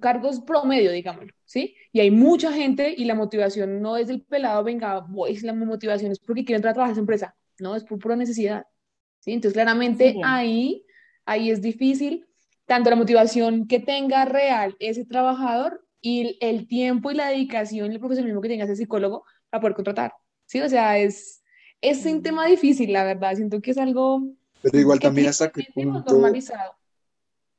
[0.00, 1.74] cargos promedio, digámoslo, ¿sí?
[1.92, 6.12] Y hay mucha gente y la motivación no es del pelado, venga, voy, la motivación
[6.12, 8.66] es porque quiero entrar a trabajar en esa empresa, no, es por pura necesidad,
[9.20, 9.32] ¿sí?
[9.32, 10.20] Entonces, claramente Sí.
[10.24, 10.84] ahí,
[11.24, 12.26] ahí es difícil,
[12.66, 17.94] tanto la motivación que tenga real ese trabajador y el, tiempo y la dedicación y
[17.94, 20.12] el profesionalismo que tenga ese psicólogo para poder contratar,
[20.44, 20.60] ¿sí?
[20.60, 21.42] O sea, es,
[21.80, 24.22] es un tema difícil, la verdad, siento que es algo
[24.62, 26.72] Pero igual también hasta qué punto, normalizado.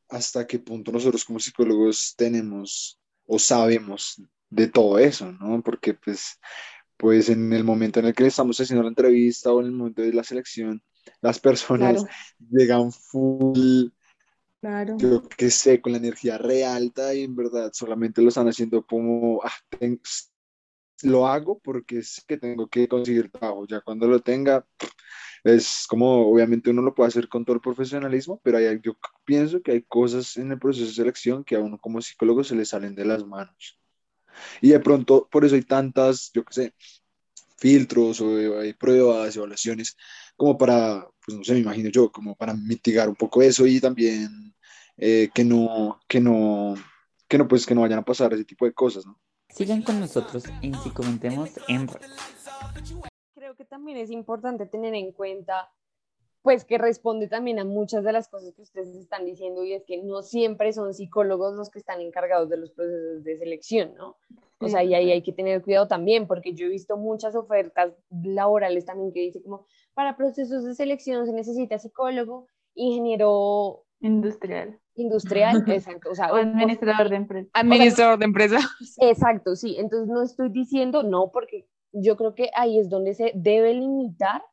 [0.10, 5.62] hasta qué punto nosotros como psicólogos tenemos o sabemos de todo eso, ¿no?
[5.62, 6.40] Porque pues,
[6.96, 9.72] pues en el momento en el que le estamos haciendo la entrevista o en el
[9.74, 10.82] momento de la selección,
[11.22, 12.08] las personas Claro,
[12.50, 13.90] llegan full,
[14.62, 14.98] claro.
[14.98, 18.86] yo qué sé, con la energía re alta y en verdad solamente lo están haciendo
[18.86, 20.02] como, ah, ten-
[21.04, 24.66] lo hago porque sé que tengo que conseguir trabajo, ya cuando lo tenga,
[25.44, 29.62] es como, obviamente uno lo puede hacer con todo el profesionalismo, pero hay, yo pienso
[29.62, 32.66] que hay cosas en el proceso de selección que a uno como psicólogo se le
[32.66, 33.80] salen de las manos.
[34.62, 36.76] Y de pronto, por eso hay tantas, yo qué sé,
[37.58, 39.98] filtros o hay pruebas, evaluaciones,
[40.38, 43.82] como para, pues no sé, me imagino yo, como para mitigar un poco eso y
[43.82, 44.54] también
[44.96, 46.76] eh, que no, que no,
[47.28, 49.20] que no, pues que no vayan a pasar ese tipo de cosas, ¿no?
[49.50, 51.88] Sigan con nosotros en Si Comentemos en
[53.34, 55.72] creo que también es importante tener en cuenta,
[56.42, 59.84] pues que responde también a muchas de las cosas que ustedes están diciendo y es
[59.86, 64.18] que no siempre son psicólogos los que están encargados de los procesos de selección, ¿no?
[64.60, 67.94] O sea, y ahí hay que tener cuidado también, porque yo he visto muchas ofertas
[68.10, 75.64] laborales también que dice como, para procesos de selección se necesita psicólogo, ingeniero Industrial industrial,
[75.68, 77.50] exacto, o sea, o administrador de empresa.
[77.54, 78.60] Administrador de empresa.
[79.00, 79.76] Exacto, sí.
[79.78, 84.44] Entonces no estoy diciendo no, porque yo creo que ahí es donde se debe limitar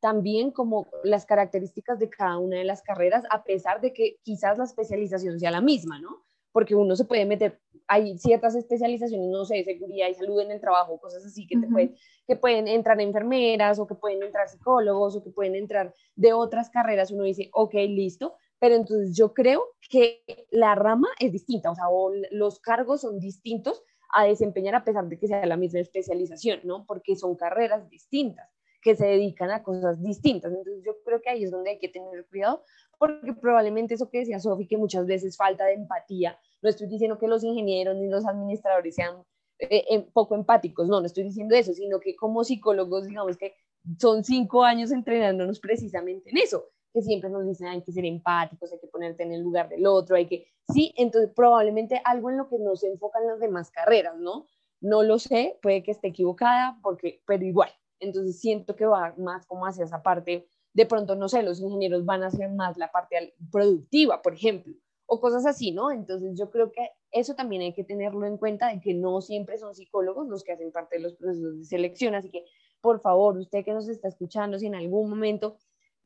[0.00, 4.58] también como las características de cada una de las carreras, a pesar de que quizás
[4.58, 6.24] la especialización sea la misma, ¿no?
[6.52, 10.60] Porque uno se puede meter, hay ciertas especializaciones, no sé, seguridad y salud en el
[10.60, 15.16] trabajo, cosas así que, te pueden, que pueden entrar enfermeras o que pueden entrar psicólogos
[15.16, 17.10] o que pueden entrar de otras carreras.
[17.10, 21.88] Uno dice, ok, listo, pero entonces yo creo que la rama es distinta, o sea,
[21.88, 23.82] o los cargos son distintos
[24.12, 26.84] a desempeñar a pesar de que sea la misma especialización, ¿no?
[26.84, 28.48] Porque son carreras distintas
[28.80, 30.52] que se dedican a cosas distintas.
[30.52, 32.64] Entonces yo creo que ahí es donde hay que tener cuidado,
[32.98, 37.18] porque probablemente eso que decía Sofi, que muchas veces falta de empatía, no estoy diciendo
[37.18, 39.16] que los ingenieros ni los administradores sean
[39.58, 43.54] eh, eh, poco empáticos, no, no estoy diciendo eso, sino que como psicólogos, digamos que
[43.98, 48.72] son cinco años entrenándonos precisamente en eso, que siempre nos dicen hay que ser empáticos,
[48.72, 52.38] hay que ponerte en el lugar del otro, hay que, sí, entonces probablemente algo en
[52.38, 54.46] lo que no se enfocan las demás carreras, ¿no?
[54.80, 59.46] No lo sé, puede que esté equivocada, porque, pero igual, entonces siento que va más
[59.46, 62.90] como hacia esa parte, de pronto, no sé, los ingenieros van a hacer más la
[62.90, 64.74] parte productiva, por ejemplo,
[65.06, 65.90] o cosas así, ¿no?
[65.90, 69.58] Entonces yo creo que eso también hay que tenerlo en cuenta, de que no siempre
[69.58, 72.44] son psicólogos los que hacen parte de los procesos de selección, así que,
[72.80, 75.56] por favor, usted que nos está escuchando, si en algún momento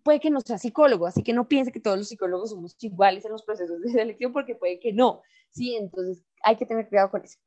[0.03, 3.25] puede que no sea psicólogo, así que no piense que todos los psicólogos somos iguales
[3.25, 5.77] en los procesos de selección, porque puede que no, ¿sí?
[5.77, 7.39] Entonces hay que tener cuidado con eso.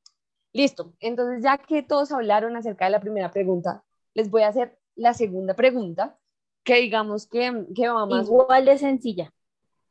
[0.53, 3.83] Listo, entonces ya que todos hablaron acerca de la primera pregunta,
[4.17, 6.17] les voy a hacer la segunda pregunta,
[6.63, 8.25] que digamos que, que va más...
[8.25, 9.31] Igual de sencilla.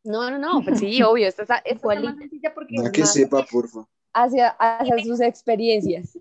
[0.02, 3.12] No, no, no, pues sí, obvio, esta, esta está más sencilla porque es que más
[3.12, 3.86] sepa, porfa.
[4.12, 6.18] hacia, hacia sus experiencias.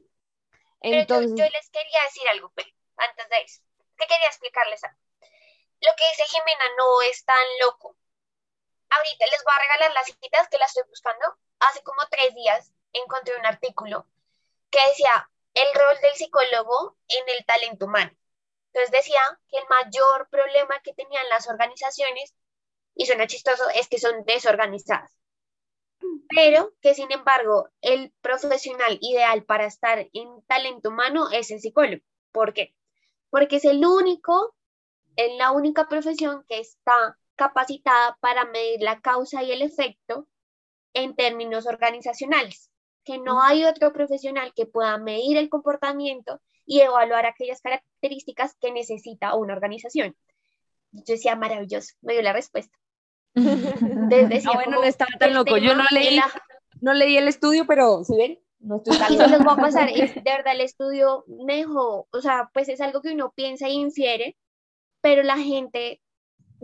[0.82, 3.62] Pero Entonces, yo, yo les quería decir algo, pues, antes de eso.
[3.98, 5.00] Que quería explicarles algo.
[5.82, 7.98] Lo que dice Jimena no es tan loco.
[8.92, 11.26] Ahorita les voy a regalar las citas que las estoy buscando.
[11.60, 14.06] Hace como tres días encontré un artículo
[14.70, 18.12] que decía el rol del psicólogo en el talento humano.
[18.68, 22.36] Entonces decía que el mayor problema que tenían las organizaciones,
[22.94, 25.12] y suena chistoso, es que son desorganizadas.
[26.30, 32.04] Pero que sin embargo el profesional ideal para estar en talento humano es el psicólogo.
[32.32, 32.76] ¿Por qué?
[33.30, 34.56] Porque es el único,
[35.16, 40.28] es la única profesión que está capacitada para medir la causa y el efecto
[40.94, 42.72] en términos organizacionales,
[43.06, 48.72] que no hay otro profesional que pueda medir el comportamiento y evaluar aquellas características que
[48.72, 50.16] necesita una organización.
[50.92, 52.78] Yo decía, maravilloso, me dio la respuesta.
[53.36, 55.58] Entonces, ah, bueno, no estaba tan loco.
[55.58, 56.20] Yo no leí,
[56.82, 59.58] no leí el estudio, pero si ven, no estoy tan Y se los va a
[59.58, 63.32] pasar, es, de verdad, el estudio me dejó, o sea, pues es algo que uno
[63.36, 64.36] piensa y infiere,
[65.02, 66.02] pero la gente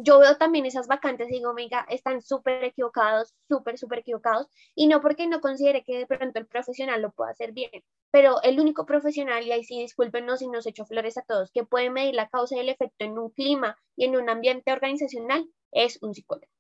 [0.04, 4.88] yo veo también esas vacantes y digo, mira, están súper equivocados, súper, súper equivocados, y
[4.88, 8.60] no porque no considere que de pronto el profesional lo pueda hacer bien, pero el
[8.60, 12.16] único profesional, y ahí sí discúlpenos si nos echo flores a todos, que puede medir
[12.16, 16.14] la causa y el efecto en un clima y en un ambiente organizacional, es un
[16.14, 16.52] psicólogo.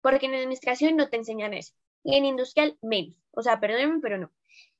[0.00, 4.18] Porque en administración no te enseñan eso, y en industrial menos, o sea, perdónenme, pero
[4.18, 4.30] no.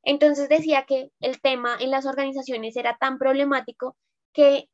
[0.03, 3.97] Entonces decía que el tema en las organizaciones era tan problemático
[4.33, 4.69] que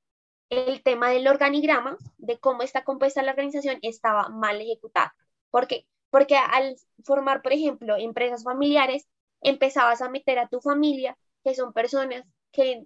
[0.51, 5.11] el tema del organigrama, de cómo está compuesta la organización, estaba mal ejecutado.
[5.51, 5.87] ¿Por qué?
[6.11, 9.09] Porque al formar, por ejemplo, empresas familiares,
[9.41, 12.85] empezabas a meter a tu familia, que son personas que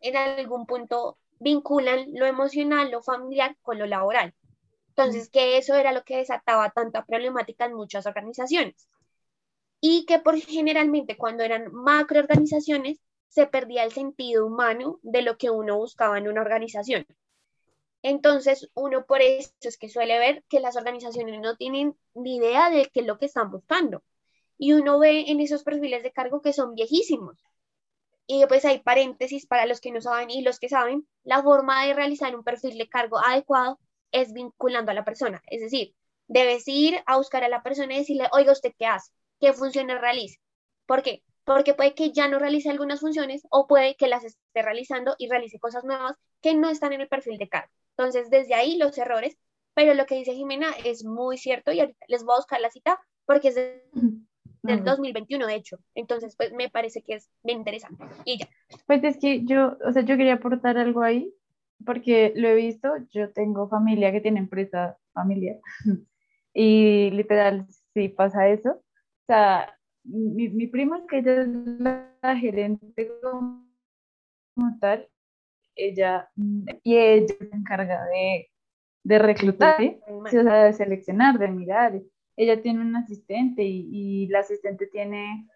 [0.00, 4.34] en algún punto vinculan lo emocional, lo familiar con lo laboral.
[4.88, 8.88] Entonces, que eso era lo que desataba tanta problemática en muchas organizaciones.
[9.80, 13.00] Y que por generalmente cuando eran macroorganizaciones,
[13.32, 17.06] se perdía el sentido humano de lo que uno buscaba en una organización.
[18.02, 22.68] Entonces, uno por eso es que suele ver que las organizaciones no tienen ni idea
[22.68, 24.02] de qué es lo que están buscando.
[24.58, 27.42] Y uno ve en esos perfiles de cargo que son viejísimos.
[28.26, 31.86] Y pues hay paréntesis para los que no saben y los que saben, la forma
[31.86, 35.42] de realizar un perfil de cargo adecuado es vinculando a la persona.
[35.46, 35.94] Es decir,
[36.28, 39.10] debes ir a buscar a la persona y decirle, oiga, ¿usted qué hace?
[39.40, 40.38] ¿Qué funciones realiza?
[40.84, 41.22] ¿Por qué?
[41.44, 45.28] Porque puede que ya no realice algunas funciones o puede que las esté realizando y
[45.28, 47.72] realice cosas nuevas que no están en el perfil de cargo.
[47.96, 49.36] Entonces, desde ahí los errores,
[49.74, 52.70] pero lo que dice Jimena es muy cierto y ahorita les voy a buscar la
[52.70, 55.78] cita porque es del 2021, de hecho.
[55.94, 58.04] Entonces, pues me parece que es bien interesante.
[58.24, 58.48] Y ya.
[58.86, 61.32] Pues es que yo, o sea, yo quería aportar algo ahí
[61.84, 65.56] porque lo he visto, yo tengo familia que tiene empresa familiar
[66.54, 68.70] y literal, sí pasa eso.
[68.70, 73.64] O sea, mi, mi prima, que ella es la gerente como
[74.80, 75.08] tal,
[75.76, 76.30] ella,
[76.82, 78.50] y ella se encarga de,
[79.04, 82.00] de reclutar, o sea, de seleccionar, de mirar.
[82.36, 85.48] Ella tiene un asistente y, y la asistente tiene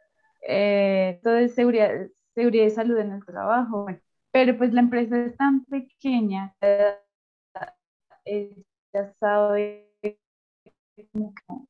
[0.48, 3.86] eh, todo de seguridad, seguridad y salud en el trabajo.
[4.32, 6.54] pero pues la empresa es tan pequeña,
[8.24, 9.85] ella sabe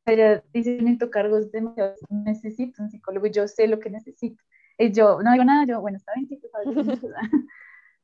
[0.05, 4.43] ella dice, necesito cargos demasiado, necesito un psicólogo, yo sé lo que necesito.
[4.79, 6.51] Y yo no digo nada, yo, bueno, está bien, chicos,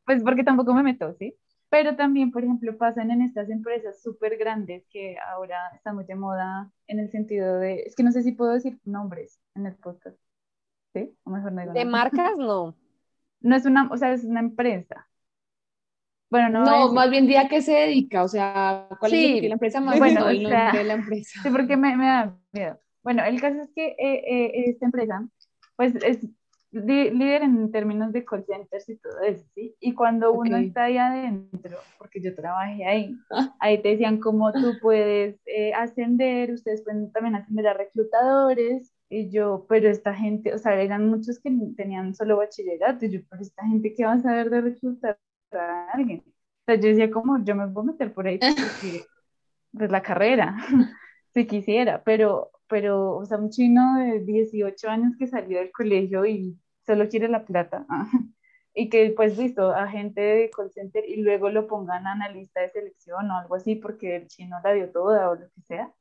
[0.04, 1.36] pues porque tampoco me meto, ¿sí?
[1.68, 6.14] Pero también, por ejemplo, pasan en estas empresas súper grandes que ahora están muy de
[6.16, 9.74] moda en el sentido de, es que no sé si puedo decir nombres en el
[9.76, 10.18] podcast,
[10.92, 11.16] ¿sí?
[11.24, 12.36] O mejor no digo ¿De marcas?
[12.36, 12.76] No.
[13.44, 15.08] No es una, o sea, es una empresa,
[16.32, 16.64] bueno, no.
[16.64, 20.26] No, más bien día que se dedica, o sea, ¿cuál es la empresa más bueno,
[20.26, 21.42] de la empresa?
[21.42, 22.80] Sí, porque me, me, da miedo.
[23.02, 25.28] Bueno, el caso es que eh, eh, esta empresa,
[25.76, 26.26] pues es
[26.70, 29.76] líder en términos de call centers y todo eso, ¿sí?
[29.78, 33.54] Y cuando uno está ahí adentro, porque yo trabajé ahí, ah.
[33.60, 39.28] ahí te decían cómo tú puedes eh, ascender, ustedes pueden también ascender a reclutadores, y
[39.28, 43.42] yo, pero esta gente, o sea, eran muchos que tenían solo bachillerato, y yo, pero
[43.42, 45.18] esta gente, ¿qué va a saber de reclutar?
[45.54, 46.22] A alguien.
[46.62, 49.04] O sea, yo decía, como yo me voy a meter por ahí porque,
[49.72, 50.56] pues la carrera,
[51.34, 56.24] si quisiera, pero, pero, o sea, un chino de 18 años que salió del colegio
[56.24, 57.84] y solo quiere la plata,
[58.74, 62.70] y que pues listo, agente de call center y luego lo pongan a analista de
[62.70, 65.92] selección o algo así porque el chino la dio toda o lo que sea,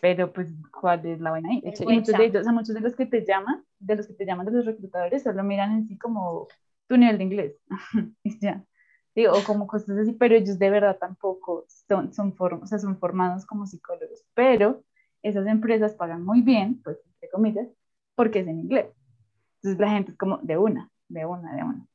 [0.00, 1.62] pero pues, ¿cuál es la vaina ahí?
[1.86, 4.46] Muchos de, o sea, muchos de los que te llaman, de los que te llaman
[4.46, 6.48] de los reclutadores, solo miran en sí como
[6.86, 7.56] tu nivel de inglés,
[8.22, 8.62] y ya
[9.16, 13.44] o como cosas así, pero ellos de verdad tampoco son, son, o sea, son formados
[13.46, 14.82] como psicólogos, pero
[15.22, 17.68] esas empresas pagan muy bien, pues, entre comillas,
[18.14, 18.86] porque es en inglés.
[19.56, 21.86] Entonces la gente es como de una, de una, de una.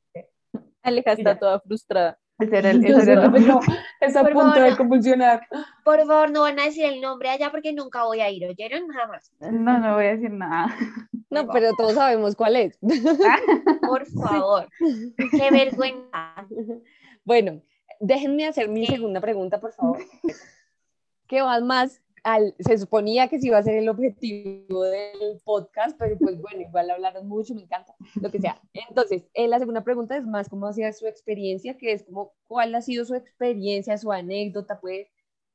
[0.84, 2.18] Aleja está toda frustrada.
[2.40, 3.26] Ese era el, ese era
[4.22, 5.48] a punto de convulsionar.
[5.84, 8.88] Por favor, no van a decir el nombre allá porque nunca voy a ir, ¿oyeron?
[8.90, 9.32] Jamás.
[9.40, 10.76] No, no voy a decir nada.
[11.30, 12.80] No, pero todos sabemos cuál es.
[13.82, 14.70] Por favor.
[15.18, 16.48] Qué vergüenza.
[17.28, 17.62] Bueno,
[18.00, 20.00] déjenme hacer mi segunda pregunta, por favor.
[21.28, 25.98] ¿Qué va más al, se suponía que sí iba a ser el objetivo del podcast,
[26.00, 28.62] pero pues bueno, igual hablaron mucho, me encanta, lo que sea.
[28.74, 32.32] Entonces, eh, la segunda pregunta es más cómo ha sido su experiencia, que es como
[32.48, 35.10] cuál ha sido su experiencia, su anécdota, pues,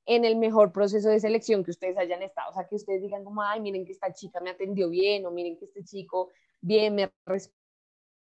[0.04, 2.50] en el mejor proceso de selección que ustedes hayan estado.
[2.50, 5.30] O sea, que ustedes digan como, ay, miren que esta chica me atendió bien, o
[5.30, 6.28] miren que este chico
[6.60, 7.10] bien me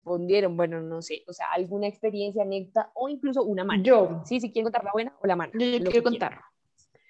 [0.03, 3.83] respondieron, bueno, no sé, o sea, alguna experiencia, anécdota, o incluso una mano.
[3.85, 4.23] Yo.
[4.25, 5.53] Sí, si quieren contar la buena o la mala.
[5.55, 6.41] Yo, quiero contar.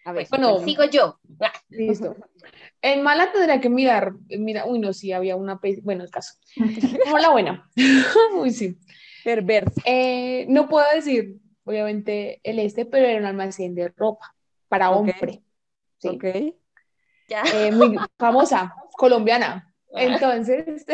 [0.05, 1.19] A ver, Bueno, Sigo yo.
[1.41, 2.17] Ah, Listo.
[2.83, 6.35] En mala tendría que mirar, mira, uy, no, sí, había una, bueno, el caso.
[7.05, 7.71] Como la buena.
[8.37, 8.79] Uy, sí.
[9.25, 9.81] perversa.
[9.87, 14.35] Eh, no puedo decir, obviamente, el este, pero era un almacén de ropa
[14.69, 15.43] para hombre.
[15.99, 16.09] Sí.
[16.09, 16.25] Ok.
[17.29, 17.43] Ya.
[17.55, 19.73] Eh, muy famosa, colombiana.
[19.95, 20.85] Entonces,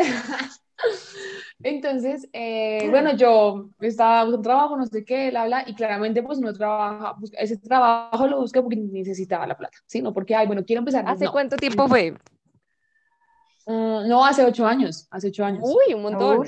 [1.61, 6.39] entonces, eh, bueno, yo estaba buscando trabajo, no sé qué, bla, bla, y claramente pues
[6.39, 10.01] no trabaja, bus- ese trabajo lo busqué porque necesitaba la plata, ¿sí?
[10.01, 11.03] No porque, ay, bueno, quiero empezar.
[11.07, 11.31] ¿Hace no.
[11.31, 12.13] cuánto tiempo fue?
[13.65, 15.63] Mm, no, hace ocho años, hace ocho años.
[15.63, 16.45] Uy, un montón.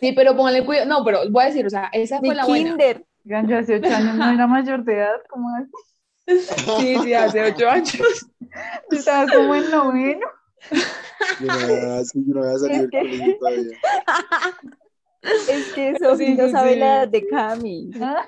[0.00, 2.44] Sí, pero póngale cuidado, no, pero voy a decir, o sea, esa fue De la
[2.46, 2.70] buena.
[2.70, 3.04] kinder.
[3.24, 5.68] Oigan, yo hace ocho años no era mayor de edad, ¿cómo es?
[6.78, 7.98] Sí, sí, hace ocho años.
[8.90, 10.26] Estaba como en noveno.
[11.40, 13.78] Yo no había, sí, yo no había salido del Es que- colegio todavía.
[15.50, 16.78] Es que Sofi Sí, no sí, sabe sí.
[16.80, 17.90] la de Cami.
[18.00, 18.26] ¿Ah?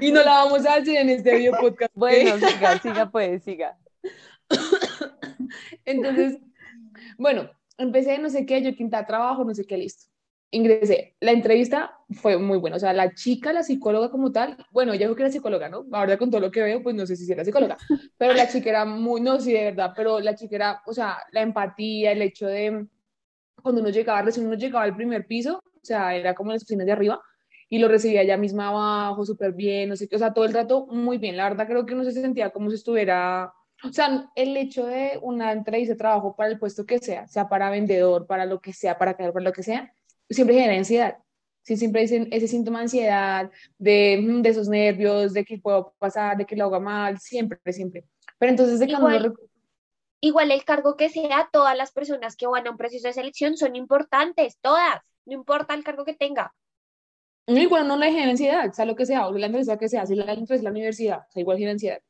[0.00, 1.90] Y no la vamos a hacer en este video podcast.
[1.94, 3.78] Bueno, siga, siga, pues, siga.
[5.84, 6.38] Entonces,
[7.18, 10.06] bueno, empecé, no sé qué, yo quinta trabajo, no sé qué, listo.
[10.54, 11.16] Ingresé.
[11.20, 12.76] La entrevista fue muy buena.
[12.76, 15.86] O sea, la chica, la psicóloga como tal, bueno, ella dijo que era psicóloga, ¿no?
[15.92, 17.78] Ahora con todo lo que veo, pues no sé si era psicóloga.
[18.18, 21.16] Pero la chica era muy, no, sí, de verdad, pero la chica era, o sea,
[21.32, 22.86] la empatía, el hecho de
[23.62, 26.64] cuando uno llegaba, recién uno llegaba al primer piso, o sea, era como en las
[26.64, 27.22] oficinas de arriba,
[27.70, 30.52] y lo recibía ella misma abajo, súper bien, no sé qué, o sea, todo el
[30.52, 31.36] trato muy bien.
[31.36, 33.52] La verdad, creo que uno se sentía como si estuviera
[33.84, 37.48] o sea, el hecho de una entrevista de trabajo para el puesto que sea, sea
[37.48, 39.92] para vendedor, para lo que sea, para crear, para lo que sea,
[40.32, 41.16] siempre genera ansiedad.
[41.62, 45.94] Sí, siempre dicen ese síntoma de ansiedad, de, mm, de esos nervios, de que puedo
[45.98, 48.04] pasar, de que lo haga mal, siempre, siempre.
[48.38, 49.34] Pero entonces de cuando Igual-
[50.24, 53.56] Igual el cargo que sea, todas las personas que van a un proceso de selección
[53.56, 56.54] son importantes, todas, no importa el cargo que tenga.
[57.48, 60.06] No, igual no le genera ansiedad, sea lo que sea, o la entrevista que sea,
[60.06, 62.00] si la entrevista es la universidad, o sea, igual genera ansiedad,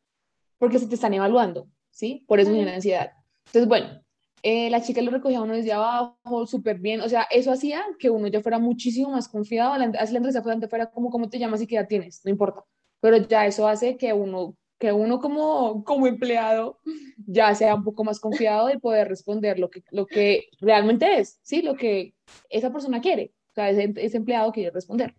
[0.59, 2.23] porque se te están evaluando, ¿sí?
[2.29, 3.13] Por eso genera ansiedad.
[3.47, 4.02] Entonces, bueno,
[4.43, 7.85] eh, la chica lo recogía a uno desde abajo, súper bien, o sea, eso hacía
[7.99, 11.39] que uno ya fuera muchísimo más confiado, así la entrevista fuera, fuera como, ¿cómo te
[11.39, 12.23] llamas y qué edad tienes?
[12.25, 12.65] No importa,
[13.01, 16.81] pero ya eso hace que uno, que uno como, como empleado
[17.27, 21.39] ya sea un poco más confiado de poder responder lo que, lo que realmente es,
[21.43, 21.63] ¿sí?
[21.63, 22.15] Lo que
[22.51, 25.15] esa persona quiere, o sea, ese, ese empleado quiere responder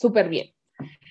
[0.00, 0.50] súper bien.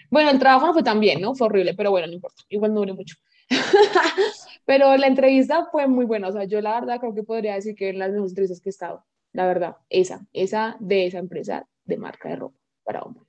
[0.10, 1.36] Bueno, el trabajo no fue tan bien, ¿no?
[1.36, 3.18] Fue horrible, pero bueno, no importa, igual no duré mucho.
[4.70, 7.74] pero la entrevista fue muy buena, o sea, yo la verdad creo que podría decir
[7.74, 9.04] que en las mejores entrevistas que he estado,
[9.34, 13.24] la verdad, esa, esa de esa empresa de marca de ropa para hombre.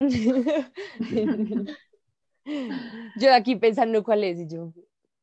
[3.16, 4.74] Yo aquí pensando cuál es y yo.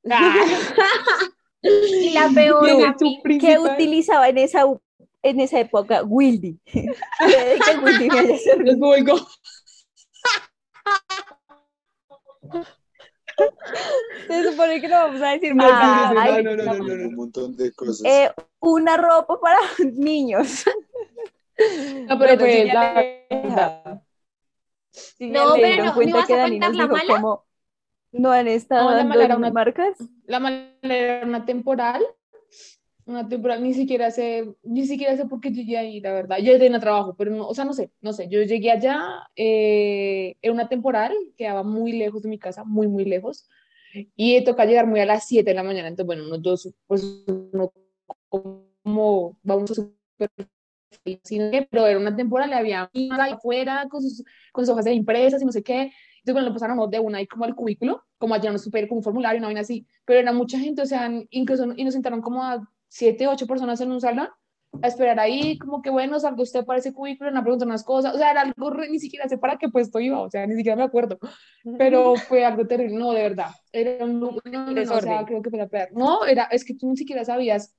[1.62, 4.64] Y la peor, Tiene a su mí, ¿Qué principal- utilizaba en esa,
[5.22, 6.02] en esa época?
[6.04, 6.60] Wildy.
[6.66, 6.90] Que
[7.84, 9.16] Wildy me haya servido.
[14.28, 15.72] Se supone que no vamos a decir más.
[15.72, 17.08] no, no, Ay, no, no, no, no, no.
[17.10, 18.02] Un montón de cosas.
[18.06, 19.58] Eh, una ropa para
[19.94, 20.66] niños.
[21.56, 24.02] No, pero Bueno, pues, sí, la.
[24.92, 26.84] Sí, No, ya ¿Se pero no- cuenta ¿me vas que a Dani nos contar la
[26.84, 27.22] dijo mala?
[27.22, 27.46] cómo
[28.12, 29.98] no han estado No, la dando mala era en una- marcas?
[30.26, 32.04] La manera era una temporal,
[33.06, 36.38] una temporal, ni siquiera sé, ni siquiera sé por qué llegué ahí, la verdad.
[36.40, 38.28] Yo tenía trabajo, pero no, o sea, no sé, no sé.
[38.30, 39.00] Yo llegué allá,
[39.36, 43.50] eh, era una temporal, quedaba muy lejos de mi casa, muy, muy lejos,
[44.16, 47.04] y toca llegar muy a las 7 de la mañana, entonces, bueno, unos dos, pues,
[47.28, 47.72] uno
[48.30, 50.30] como, vamos a super
[51.24, 54.94] sino que- pero era una temporada, había ahí afuera con sus, con sus hojas de
[54.94, 55.92] impresas y no sé qué.
[56.20, 58.88] Entonces, bueno, lo pasaron a de una ahí como al cubículo, como allá no super
[58.88, 59.86] como un formulario, una vaina así.
[60.06, 63.82] Pero era mucha gente, o sea, incluso, y nos sentaron como a siete, ocho personas
[63.82, 64.30] en un salón
[64.82, 68.16] a esperar ahí, como que bueno, salga usted para ese cubículo, a preguntar unas cosas.
[68.16, 70.76] O sea, era algo, ni siquiera sé para qué puesto iba, o sea, ni siquiera
[70.76, 71.20] me acuerdo.
[71.78, 73.50] Pero fue algo terrible, no, de verdad.
[73.72, 75.90] Era un, no, no, no, o sea, creo que fue la peor.
[75.94, 77.76] No, era, es que tú ni siquiera sabías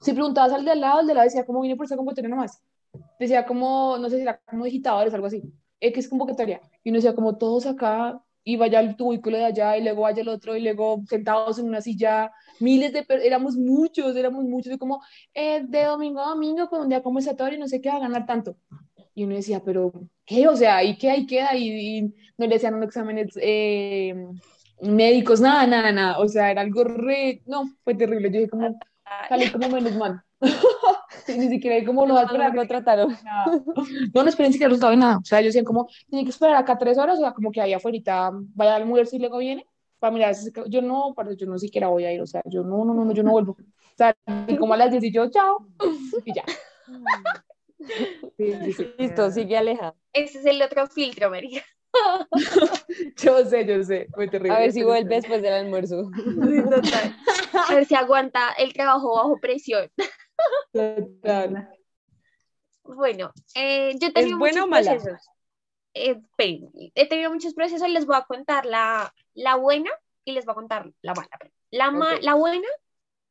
[0.00, 1.96] si preguntabas al de al lado, el de al lado decía como vine por esa
[1.96, 2.62] convocatoria nomás.
[3.18, 5.42] Decía como, no sé si era como digitadores, algo así.
[5.80, 6.60] X convocatoria.
[6.84, 10.22] Y uno decía como todos acá, y vaya al cubículo de allá, y luego vaya
[10.22, 14.78] el otro, y luego sentados en una silla, miles de éramos muchos, éramos muchos, y
[14.78, 15.02] como
[15.34, 18.00] eh, de domingo a domingo con un día conversatorio, y no sé qué va a
[18.00, 18.56] ganar tanto.
[19.14, 19.92] Y uno decía, pero
[20.24, 20.48] ¿qué?
[20.48, 21.10] O sea, ¿y qué?
[21.10, 22.02] Ahí queda, y, y
[22.38, 24.14] no le hacían exámenes eh,
[24.80, 26.18] médicos, nada, nada, nada.
[26.18, 28.30] O sea, era algo re, no, fue terrible.
[28.30, 28.78] Yo dije como,
[29.28, 30.22] salí como menos mal.
[31.36, 33.16] Ni siquiera hay como no No me contrataron.
[34.14, 35.18] No, no esperé ni siquiera resultado de nada.
[35.18, 37.60] O sea, ellos decían como, tiene que esperar acá tres horas, o sea, como que
[37.60, 39.66] ahí afuera vaya al almuerzo y luego viene.
[39.98, 40.34] Para mirar,
[40.68, 43.04] yo no, parce, yo no siquiera voy a ir, o sea, yo no, no, no,
[43.04, 43.56] no, yo no vuelvo.
[43.58, 44.16] O sea,
[44.46, 45.66] y como a las 10 y yo, chao,
[46.24, 46.44] y ya.
[48.36, 48.94] Sí, sí, sí.
[48.96, 49.94] Listo, sigue Aleja.
[50.12, 51.64] Ese es el otro filtro, María.
[53.16, 54.54] Yo sé, yo sé, fue terrible.
[54.54, 56.10] A ver si vuelve después del almuerzo.
[56.70, 57.16] Total.
[57.68, 59.90] A ver si aguanta el trabajo bajo presión.
[60.72, 61.68] Total.
[62.84, 65.28] Bueno, eh, yo he tenido buena muchos o procesos.
[65.94, 66.20] Eh,
[66.94, 69.90] he tenido muchos procesos, les voy a contar la, la buena
[70.24, 71.28] y les voy a contar la mala.
[71.70, 72.68] La, ma- la buena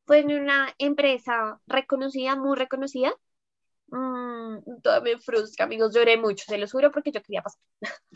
[0.06, 3.12] fue en una empresa reconocida, muy reconocida.
[3.88, 7.60] Mm, todavía me frustra, amigos, lloré mucho, se los juro, porque yo quería pasar.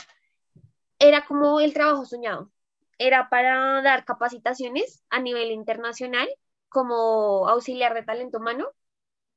[0.99, 2.51] Era como el trabajo soñado.
[2.99, 6.29] Era para dar capacitaciones a nivel internacional
[6.69, 8.71] como auxiliar de talento humano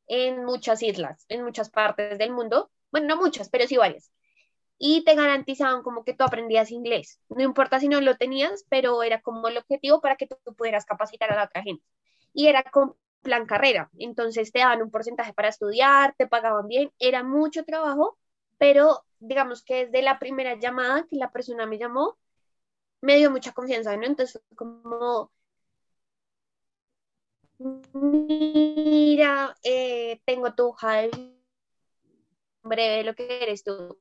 [0.07, 2.71] en muchas islas, en muchas partes del mundo.
[2.91, 4.11] Bueno, no muchas, pero sí varias.
[4.77, 7.19] Y te garantizaban como que tú aprendías inglés.
[7.29, 10.85] No importa si no lo tenías, pero era como el objetivo para que tú pudieras
[10.85, 11.85] capacitar a la otra gente.
[12.33, 13.89] Y era con plan carrera.
[13.97, 18.17] Entonces te daban un porcentaje para estudiar, te pagaban bien, era mucho trabajo,
[18.57, 22.17] pero digamos que desde la primera llamada que la persona me llamó,
[23.01, 24.05] me dio mucha confianza, ¿no?
[24.05, 25.31] Entonces como,
[27.59, 31.03] mira, eh, tengo tu hoja
[32.63, 33.97] breve lo que eres tú.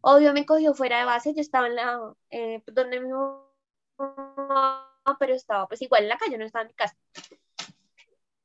[0.00, 3.08] Obvio me cogió fuera de base, yo estaba en la, eh, donde mi
[5.18, 6.96] pero estaba pues igual en la calle, no estaba en mi casa.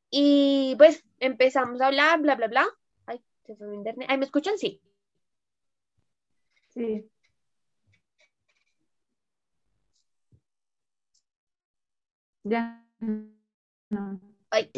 [0.09, 2.67] Y pues empezamos a hablar, bla, bla, bla.
[3.05, 4.07] Ay, se fue mi internet.
[4.09, 4.57] Ay, ¿me escuchan?
[4.57, 4.81] Sí.
[6.69, 7.09] Sí.
[12.43, 12.83] Ya.
[13.89, 14.19] No.
[14.49, 14.71] Ay,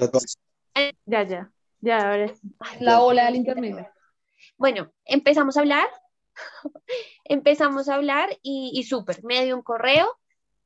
[1.06, 1.52] Ya, ya.
[1.82, 2.54] Ya, ahora sí.
[2.80, 3.90] La ola del internet.
[4.58, 5.88] Bueno, empezamos a hablar,
[7.26, 10.18] empezamos a hablar y, y súper, me dio un correo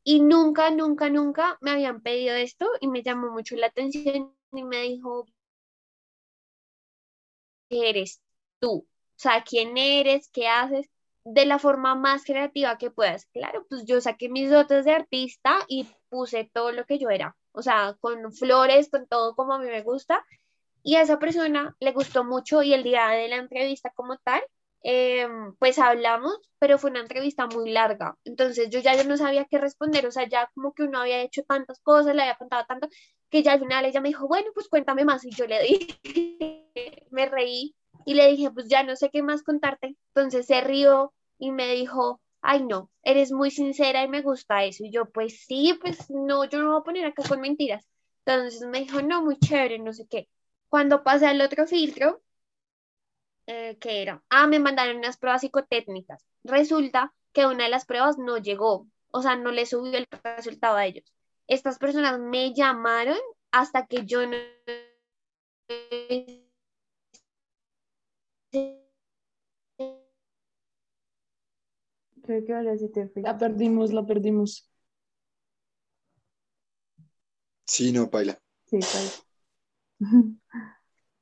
[0.04, 4.64] y nunca, nunca, nunca me habían pedido esto y me llamó mucho la atención y
[4.64, 5.26] me dijo,
[7.70, 8.22] ¿qué eres
[8.60, 8.88] tú?
[8.88, 10.30] O sea, ¿quién eres?
[10.32, 10.90] ¿Qué haces?
[11.26, 13.26] De la forma más creativa que puedas.
[13.28, 17.36] Claro, pues yo saqué mis dotes de artista y puse todo lo que yo era.
[17.54, 20.26] O sea, con flores, con todo como a mí me gusta.
[20.84, 24.42] Y a esa persona le gustó mucho y el día de la entrevista como tal,
[24.84, 25.28] eh,
[25.60, 28.18] pues hablamos, pero fue una entrevista muy larga.
[28.26, 31.44] Entonces yo ya no sabía qué responder, o sea, ya como que uno había hecho
[31.44, 32.90] tantas cosas, le había contado tanto,
[33.30, 35.24] que ya al final ella me dijo, bueno, pues cuéntame más.
[35.26, 35.98] Y yo le dije,
[37.12, 37.76] me reí
[38.06, 39.96] y le dije, pues ya no sé qué más contarte.
[40.14, 44.84] Entonces se rió y me dijo, ay no, eres muy sincera y me gusta eso.
[44.86, 47.88] Y yo, pues sí, pues no, yo no voy a poner acá con mentiras.
[48.26, 50.30] Entonces me dijo, no, muy chévere, no sé qué.
[50.70, 52.22] Cuando pasé al otro filtro,
[53.48, 54.24] eh, ¿qué era?
[54.30, 56.26] Ah, me mandaron unas pruebas psicotécnicas.
[56.44, 60.78] Resulta que una de las pruebas no llegó, o sea, no le subió el resultado
[60.78, 61.06] a ellos.
[61.48, 63.18] Estas personas me llamaron
[63.52, 64.38] hasta que yo no
[72.24, 73.22] Creo que ahora sí te fui.
[73.22, 74.70] La perdimos, la perdimos.
[77.66, 78.38] Sí, no, paila.
[78.66, 78.80] Sí.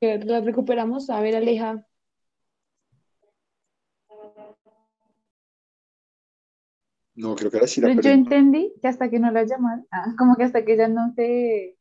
[0.00, 1.10] Eh, La recuperamos.
[1.10, 1.86] A ver, Aleja.
[7.14, 9.86] No, creo que ahora sí la Pero yo entendí que hasta que no la llamaron,
[9.90, 11.76] ah, como que hasta que ella no se,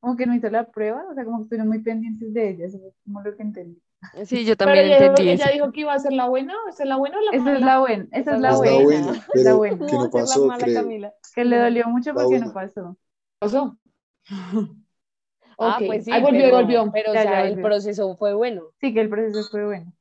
[0.00, 2.66] como que no hizo la prueba, o sea, como que estuvieron muy pendientes de ella,
[2.66, 3.82] eso fue como lo que entendí.
[4.26, 5.50] Sí, yo Pero también ella, entendí ella eso.
[5.50, 6.54] dijo que iba a ser la buena.
[6.70, 7.66] ¿Esa es la buena o la Esa es mala?
[7.66, 9.78] la buena, esa es la Es la buena, buena, la pero buena.
[9.86, 10.72] que ¿Cómo no pasó, la mala, creo.
[10.72, 11.12] Camila?
[11.34, 12.96] Que le dolió mucho La porque no pasó.
[13.38, 13.78] ¿Pasó?
[15.58, 16.92] Ah, pues sí, Ahí volvió, pero, volvió.
[16.92, 18.62] pero Ya, o sea, ya el proceso fue bueno.
[18.80, 19.92] Sí, que el proceso fue bueno.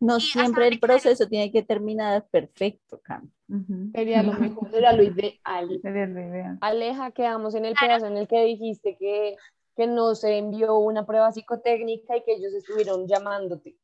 [0.00, 3.30] No Y siempre el proceso tiene que terminar perfecto, Cam.
[3.48, 3.94] Ujú.
[3.94, 5.80] Sería lo mejor, era lo ideal.
[5.82, 6.60] Sería lo ideal.
[6.60, 7.86] Aleja, quedamos en el Claro.
[7.88, 9.36] pedazo en el que dijiste que,
[9.76, 13.76] que no se envió una prueba psicotécnica y que ellos estuvieron llamándote.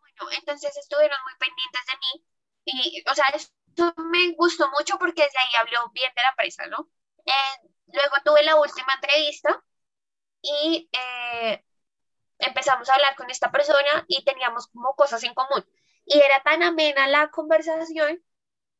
[0.00, 2.26] bueno, entonces estuvieron muy pendientes de mí
[2.64, 6.66] y, o sea, esto me gustó mucho porque desde ahí habló bien de la empresa,
[6.66, 6.88] ¿no?
[7.26, 9.62] Eh, luego tuve la última entrevista
[10.42, 11.64] y eh,
[12.38, 15.64] empezamos a hablar con esta persona y teníamos como cosas en común.
[16.06, 18.22] Y era tan amena la conversación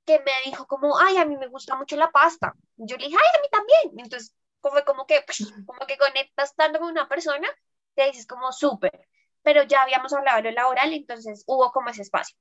[0.04, 2.54] que me dijo como, ay, a mí me gusta mucho la pasta.
[2.76, 4.04] Yo le dije, ay, a mí también.
[4.04, 4.34] Entonces,
[4.64, 7.46] como, como que, pues, como que conectas tanto con una persona,
[7.94, 9.06] te dices como súper.
[9.42, 12.36] Pero ya habíamos hablado de lo laboral, entonces hubo como ese espacio.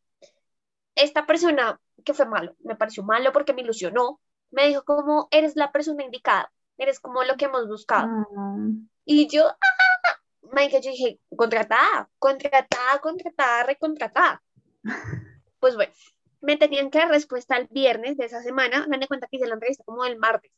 [0.96, 4.20] esta persona que fue malo, me pareció malo porque me ilusionó,
[4.52, 8.08] me dijo como, eres la persona indicada, eres como lo que hemos buscado.
[8.38, 8.58] Ah,
[9.06, 10.20] Y yo, ah,
[10.52, 14.44] marica, yo dije, contratada, contratada, contratada, recontratada.
[15.60, 15.94] Pues bueno,
[16.42, 19.48] me tenían que dar respuesta el viernes de esa semana, me di cuenta que hice
[19.48, 20.52] la entrevista como el martes.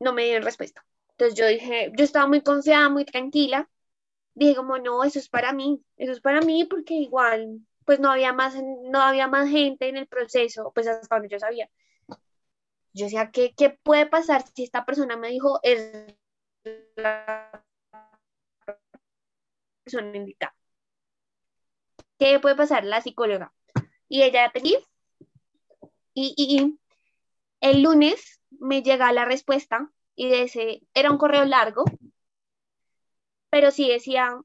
[0.00, 0.84] No me dieron respuesta.
[1.10, 3.68] Entonces yo dije, yo estaba muy confiada, muy tranquila.
[4.34, 8.10] Dije como, no, eso es para mí, eso es para mí porque igual, pues no
[8.10, 11.68] había más, no había más gente en el proceso, pues hasta donde yo sabía.
[12.92, 16.14] Yo decía, ¿qué, qué puede pasar si esta persona me dijo, es
[16.96, 17.64] la
[19.84, 20.54] persona indicada?
[22.18, 22.84] ¿Qué puede pasar?
[22.84, 23.52] La psicóloga.
[24.08, 24.78] Y ella tenía.
[26.14, 26.78] Y, y, y
[27.60, 31.84] el lunes me llega la respuesta y de ese, era un correo largo,
[33.50, 34.38] pero sí decía,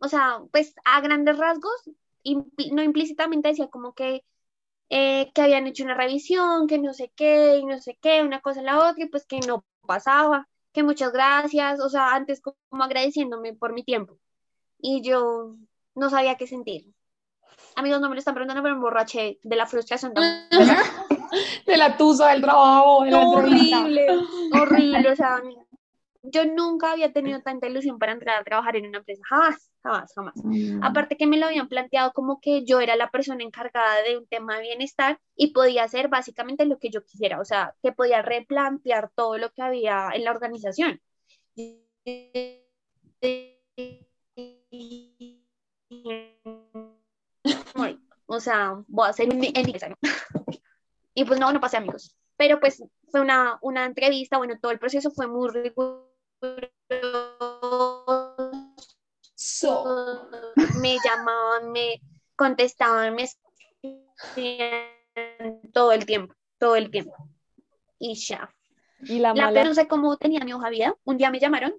[0.00, 1.90] o sea, pues a grandes rasgos,
[2.72, 4.24] no implícitamente decía como que,
[4.90, 8.40] eh, que habían hecho una revisión, que no sé qué, y no sé qué, una
[8.40, 12.84] cosa la otra, y pues que no pasaba, que muchas gracias, o sea, antes como
[12.84, 14.18] agradeciéndome por mi tiempo.
[14.78, 15.56] Y yo
[15.94, 16.92] no sabía qué sentir.
[17.76, 20.12] Amigos, no me lo están preguntando, pero me emborraché de la frustración.
[21.66, 23.80] De la tusa del trabajo, de la entrevista.
[23.80, 24.06] horrible,
[24.52, 25.42] horrible, o sea,
[26.22, 30.12] yo nunca había tenido tanta ilusión para entrar a trabajar en una empresa, jamás, jamás,
[30.14, 30.34] jamás.
[30.36, 30.82] mm.
[30.82, 34.26] Aparte que me lo habían planteado como que yo era la persona encargada de un
[34.26, 38.22] tema de bienestar y podía hacer básicamente lo que yo quisiera, o sea, que podía
[38.22, 41.00] replantear todo lo que había en la organización.
[48.26, 49.40] O sea, voy a hacer un.
[51.14, 52.16] Y pues no, no pasé amigos.
[52.36, 56.10] Pero pues fue una, una entrevista, bueno, todo el proceso fue muy riguroso.
[59.34, 60.28] So.
[60.80, 62.00] Me llamaban, me
[62.36, 64.90] contestaban, me escribían
[65.72, 67.14] todo el tiempo, todo el tiempo.
[67.98, 68.52] Y ya.
[69.02, 69.60] Y la La mala.
[69.60, 70.94] pero no sé cómo tenía mi hoja vida.
[71.04, 71.74] Un día me llamaron,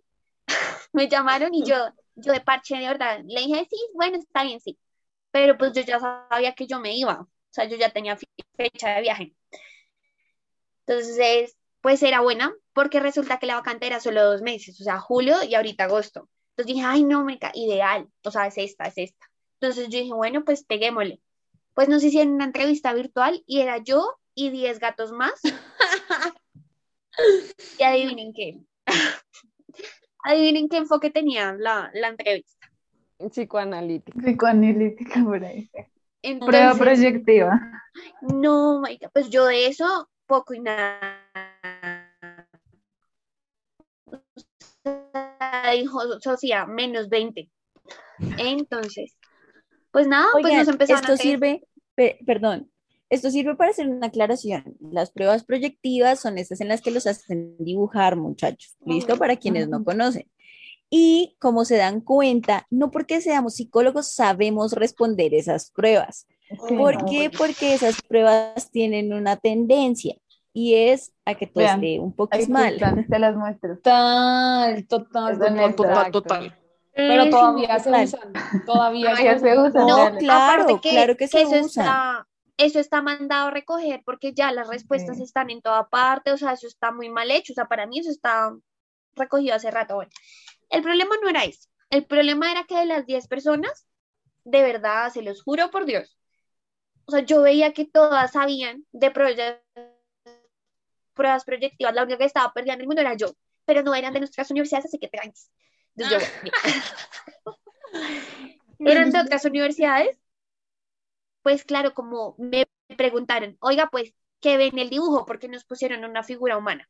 [0.93, 1.75] me llamaron y yo,
[2.15, 4.77] yo de parche de verdad, le dije, sí, bueno, está bien, sí.
[5.31, 8.17] Pero pues yo ya sabía que yo me iba, sea, yo ya tenía
[8.55, 9.35] fecha de viaje.
[10.85, 14.99] Entonces, pues era buena, porque resulta que la vacante era solo dos meses, o sea,
[14.99, 16.29] julio y ahorita agosto.
[16.51, 19.25] Entonces dije, ay, no, me ideal, o sea, es esta, es esta.
[19.59, 21.21] Entonces yo dije, bueno, pues peguémosle.
[21.73, 25.33] Pues nos hicieron una entrevista virtual y era yo y 10 gatos más.
[27.79, 28.59] Y adivinen qué.
[30.23, 32.69] Adivinen qué enfoque tenía la, la entrevista.
[33.29, 34.19] Psicoanalítica.
[34.19, 35.69] Psicoanalítica por ahí.
[36.45, 37.61] Prueba proyectiva.
[38.21, 40.99] no, marica, pues yo de eso poco y nada.
[45.73, 47.49] Dijo Sofía, menos 20.
[48.37, 49.17] Entonces,
[49.91, 52.71] pues nada, pues nos empezaron esto a sirve, pe- perdón,
[53.09, 54.77] esto sirve para hacer una aclaración.
[54.79, 58.75] Las pruebas proyectivas son estas en las que los hacen dibujar, muchachos.
[58.85, 59.17] ¿Listo?
[59.17, 60.29] Para quienes no conocen.
[60.89, 66.27] Y como se dan cuenta, no porque seamos psicólogos sabemos responder esas pruebas.
[66.69, 67.31] ¿Por qué?
[67.35, 70.15] Porque esas pruebas tienen una tendencia
[70.53, 72.73] y es a que todo Vean, esté un poco mal.
[72.75, 73.75] están, te las muestro.
[73.77, 76.59] Total, total, total, total, total.
[76.93, 78.33] Pero todavía se usan.
[78.65, 79.85] Todavía Todavía se usan.
[79.87, 81.63] No, claro, que, claro que se eso usan.
[81.85, 82.27] está,
[82.57, 85.23] eso está mandado a recoger porque ya las respuestas Sí.
[85.23, 87.99] están en toda parte, o sea, eso está muy mal hecho, o sea, para mí
[87.99, 88.55] eso está
[89.15, 89.95] recogido hace rato.
[89.95, 90.11] Bueno,
[90.69, 93.87] el problema no era eso, el problema era que de las 10 personas,
[94.45, 96.17] de verdad, se los juro por Dios,
[97.05, 99.61] o sea, yo veía que todas sabían de proye-
[101.13, 103.27] pruebas proyectivas, la única que estaba perdida en el mundo era yo,
[103.65, 105.49] pero no eran de nuestras universidades, así que tranquilos.
[105.95, 106.57] Entonces yo, mira.
[108.83, 110.17] eran de otras universidades,
[111.41, 115.25] pues claro, como me preguntaron, oiga, pues, ¿qué ven en el dibujo?
[115.25, 116.89] Porque nos pusieron una figura humana.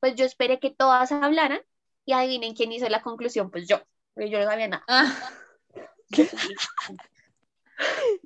[0.00, 1.62] Pues yo esperé que todas hablaran
[2.06, 3.80] y adivinen quién hizo la conclusión, pues yo,
[4.14, 4.84] porque yo no sabía nada.
[4.88, 5.12] Ah,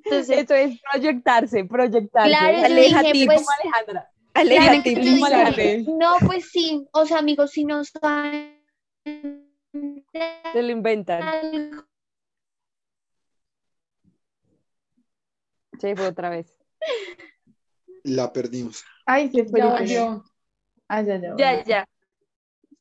[0.03, 2.29] Entonces, Esto es proyectarse, proyectarse.
[2.29, 3.25] claro, yo Aleja dije, tips.
[3.25, 4.11] pues, Como Alejandra.
[4.33, 4.95] Aleja claro, tips.
[4.97, 5.83] yo dije, Igualarte.
[5.87, 8.63] no, pues sí, o sea, amigos, si no saben
[9.03, 11.23] Se lo inventan.
[11.23, 11.83] algo,
[15.79, 16.57] fue otra vez.
[18.03, 18.83] La perdimos.
[19.05, 20.23] Ay, se volvió.
[20.87, 21.35] Ah, ya, ya.
[21.37, 21.85] Ya, ya.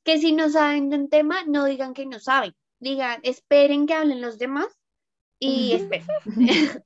[0.09, 2.55] Que si no saben de un tema, no digan que no saben.
[2.81, 4.69] Digan, esperen que hablen los demás
[5.39, 6.07] y esperen.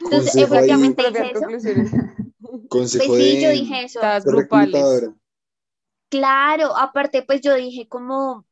[0.00, 1.96] Entonces, Consejo ahí, efectivamente hice Propias eso.
[2.68, 4.10] consejo Pues sí, yo dije eso.
[4.22, 5.10] Grupales.
[6.10, 8.46] Claro, aparte, pues yo dije como,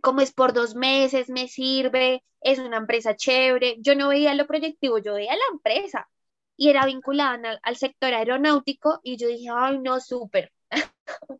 [0.00, 3.76] como es por dos meses, me sirve, es una empresa chévere.
[3.80, 6.10] Yo no veía lo proyectivo, yo veía la empresa.
[6.56, 10.53] y era vinculada al, al sector aeronáutico y yo dije, ay, no, súper.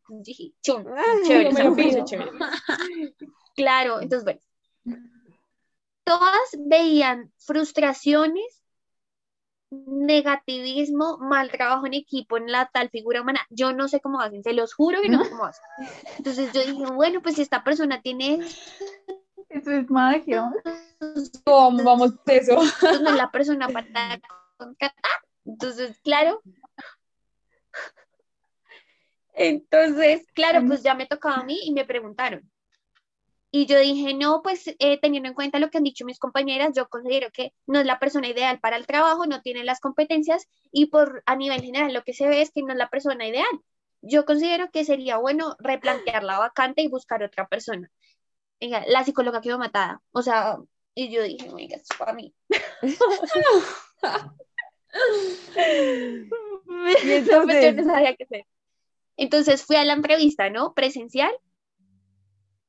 [0.09, 0.85] Dije, chum,
[1.27, 2.05] chévere, pareció pido.
[2.05, 2.31] chévere.
[3.57, 4.41] Claro, entonces, bueno,
[6.05, 8.63] todas veían frustraciones,
[9.71, 13.41] negativismo, mal trabajo en equipo, en la tal figura humana.
[13.51, 15.65] Yo no sé cómo hacen, se los juro que no sé cómo hacen.
[16.19, 18.41] Entonces yo dije, bueno, pues si esta persona tiene
[19.49, 20.53] Eso es magia.
[21.45, 22.57] ¿Cómo vamos eso?
[22.81, 24.21] pues no es la persona para
[24.57, 25.21] contratar.
[25.45, 26.41] Entonces, claro.
[29.35, 32.51] Entonces, claro, pues ya me tocaba a mí y me preguntaron.
[33.51, 36.73] Y yo dije, no, pues eh, teniendo en cuenta lo que han dicho mis compañeras,
[36.75, 40.49] yo considero que no es la persona ideal para el trabajo, no tiene las competencias
[40.73, 43.29] y por a nivel general lo que se ve es que no es la persona
[43.29, 43.47] ideal.
[44.03, 47.91] Yo considero que sería bueno replantear la vacante y buscar otra persona.
[48.61, 50.03] Venga, la psicóloga quedó matada.
[50.11, 50.59] O sea,
[50.95, 52.35] y yo dije, oiga, es para mí.
[56.67, 58.47] Y pues yo entonces, no sabía qué hacer.
[59.17, 60.75] Entonces fui a la entrevista, ¿no?
[60.75, 61.33] Presencial.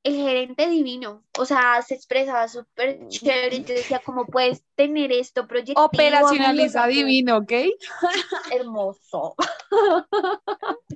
[0.04, 3.62] El gerente divino, o sea, se expresaba súper chévere.
[3.64, 5.84] Yo decía, ¿cómo puedes tener esto proyectivo?
[5.84, 7.08] Operacionaliza amigo?
[7.08, 7.52] divino, ¿ok?
[8.52, 9.34] Hermoso.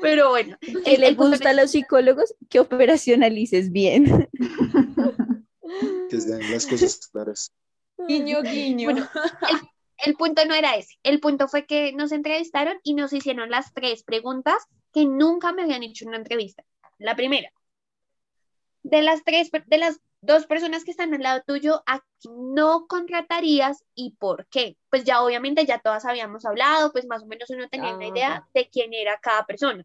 [0.00, 2.34] Pero bueno, ¿Qué el- le gusta a los psicólogos?
[2.50, 4.28] Que operacionalices bien.
[6.10, 7.50] Que sean las cosas claras.
[8.06, 8.90] Guiño, guiño.
[8.90, 9.08] Bueno,
[9.48, 9.60] el
[10.14, 10.98] punto no era ese.
[11.02, 15.62] El punto fue que nos entrevistaron y nos hicieron las tres preguntas que nunca me
[15.62, 16.64] habían hecho en una entrevista.
[16.98, 17.52] La primera,
[18.82, 22.86] de las tres, de las dos personas que están al lado tuyo, ¿a quién no
[22.86, 24.76] contratarías y por qué?
[24.90, 28.46] Pues ya obviamente ya todas habíamos hablado, pues más o menos uno tenía una idea
[28.54, 29.84] de quién era cada persona.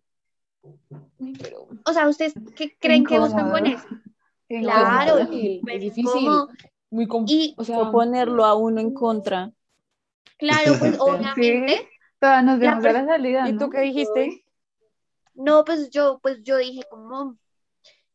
[1.42, 3.86] Pero O sea, ¿ustedes qué creen que buscan con eso?
[4.48, 6.26] Claro, es difícil, pues, es difícil.
[6.26, 6.48] ¿cómo?
[6.90, 9.52] Muy o sea, ponerlo a uno en contra.
[10.38, 11.90] Claro, pues obviamente.
[12.20, 13.60] Todas nos vemos La a la salida, ¿y ¿no?
[13.60, 14.44] tú qué dijiste?
[15.36, 17.38] No, pues yo, pues yo dije como,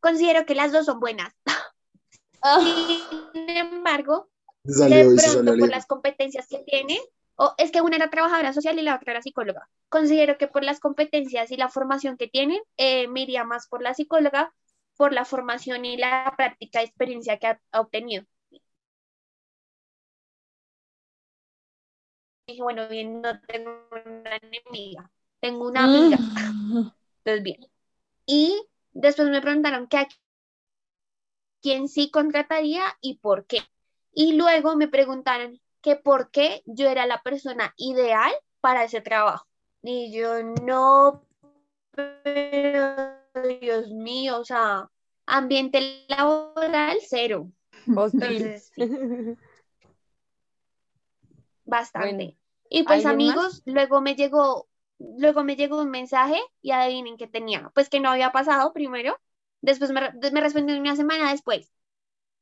[0.00, 1.32] considero que las dos son buenas.
[3.32, 4.28] Sin embargo,
[4.64, 6.98] de pronto por las competencias que tiene,
[7.36, 9.68] o es que una era trabajadora social y la otra era psicóloga.
[9.88, 13.82] Considero que por las competencias y la formación que tienen, eh, me iría más por
[13.82, 14.52] la psicóloga,
[14.96, 18.24] por la formación y la práctica experiencia que ha, ha obtenido.
[22.52, 26.18] Dije, bueno, bien, no tengo una enemiga, tengo una amiga.
[27.24, 27.66] Entonces, bien.
[28.26, 30.08] Y después me preguntaron que a
[31.62, 33.60] quién sí contrataría y por qué.
[34.12, 39.46] Y luego me preguntaron que por qué yo era la persona ideal para ese trabajo.
[39.82, 41.24] Y yo no,
[42.22, 43.16] pero
[43.62, 44.90] Dios mío, o sea,
[45.24, 47.50] ambiente laboral cero.
[47.86, 48.82] Entonces, sí,
[51.64, 52.16] bastante.
[52.16, 52.41] Bueno,
[52.74, 54.66] Y pues amigos, luego me llegó,
[54.98, 57.70] luego me llegó un mensaje y adivinen qué tenía.
[57.74, 59.18] Pues que no había pasado primero,
[59.60, 60.00] después me,
[60.32, 61.70] me respondió una semana después.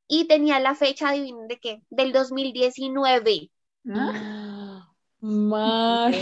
[0.07, 3.51] Y tenía la fecha, adivinen de qué, del 2019.
[3.89, 4.89] ¿Ah?
[5.20, 6.12] Mar,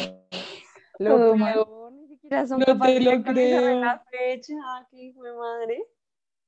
[0.98, 3.80] Lo peor, ni siquiera son No te lo creo.
[3.80, 4.54] la fecha.
[4.64, 5.84] Ah, qué hijo de madre.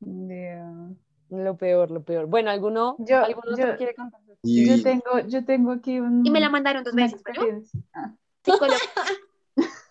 [0.00, 0.96] Dios.
[1.28, 2.26] Lo peor, lo peor.
[2.26, 4.20] Bueno, ¿alguno, Yo- ¿alguno yo- quiere contar?
[4.42, 7.22] Y Yo tengo, yo tengo aquí un, Y me la mandaron dos veces.
[7.92, 8.78] Ah, psicólogo.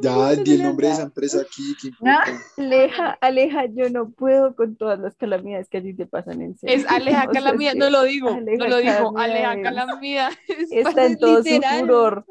[0.00, 1.74] ya di el nombre de esa empresa aquí.
[1.80, 2.24] ¿qué importa?
[2.56, 6.56] Aleja, Aleja, yo no puedo con todas las calamidades que a ti te pasan en
[6.56, 6.76] serio.
[6.76, 10.32] es Aleja O sea, Calamidad, no lo digo, Aleja no lo Calamidad Aleja Calamidad.
[10.48, 12.26] es Está en todo su furor.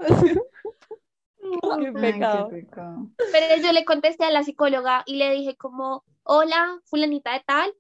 [1.80, 2.49] Qué ay, pecado.
[2.49, 3.09] qué pecado.
[3.32, 7.74] Pero yo le contesté a la psicóloga y le dije como, hola, fulanita de tal,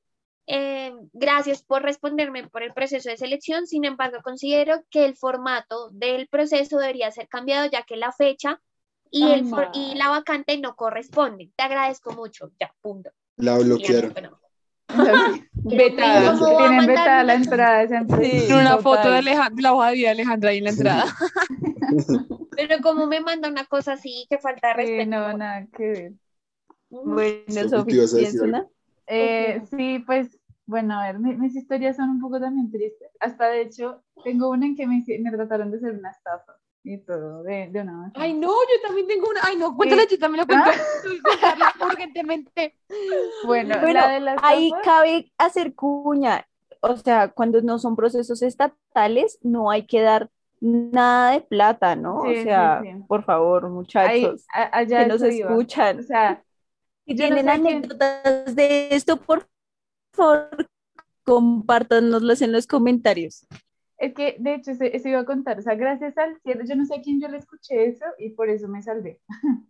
[0.47, 5.89] eh, gracias por responderme por el proceso de selección, sin embargo, considero que el formato
[5.91, 8.61] del proceso debería ser cambiado ya que la fecha
[9.11, 11.51] y, el for- y la vacante no corresponden.
[11.55, 13.11] Te agradezco mucho, ya, punto.
[13.37, 14.13] La Y ya no, bloquearon.
[14.13, 14.39] bueno.
[15.63, 16.31] Vetada.
[16.39, 17.87] ¿Cómo va a Tienen vetada la entrada.
[18.21, 18.83] Sí, una total.
[18.83, 21.05] foto de, Aleja- de la hoja de vida de Alejandra ahí en la entrada.
[22.55, 25.09] Pero como me manda una cosa así, que falta de Sí, respeto.
[25.11, 26.11] no, nada que ver.
[26.89, 28.67] Bueno, Sofi, Sofi, ¿tú ibas a decir ¿tienes una?
[29.07, 30.36] Eh, sí, pues,
[30.67, 33.09] bueno, a ver, mi- mis historias son un poco también tristes.
[33.19, 36.99] Hasta de hecho, tengo una en que me, me trataron de ser una estafa y
[36.99, 39.41] todo, de, de una Ay, no, yo también tengo una.
[39.43, 40.69] Ay, no, cuéntale, yo también lo cuento.
[41.23, 42.75] Contarla urgentemente.
[43.45, 46.45] Bueno, Bueno, la de las ahí cabe hacer cuña.
[46.81, 50.29] O sea, cuando no son procesos estatales, no hay que dar
[50.61, 52.21] nada de plata, ¿no?
[52.23, 53.03] Sí, o sea, sí.
[53.07, 55.49] por favor, ahí, muchachos, a- allá que nos iba.
[55.51, 55.99] escuchan.
[55.99, 56.43] O sea,
[57.05, 59.47] Si yo no tienen sé quién- anécdotas de esto, por
[60.17, 60.67] favor,
[61.23, 63.47] compártanoslas en los comentarios.
[63.97, 65.57] Es que, de hecho, eso, eso iba a contar.
[65.59, 68.31] O sea, gracias al cielo, yo no sé a quién yo le escuché eso y
[68.31, 69.21] por eso me salvé.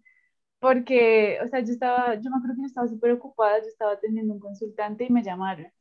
[0.60, 3.94] Porque, o sea, yo estaba, yo me acuerdo que yo estaba súper ocupada, yo estaba
[3.94, 5.72] atendiendo un consultante y me llamaron.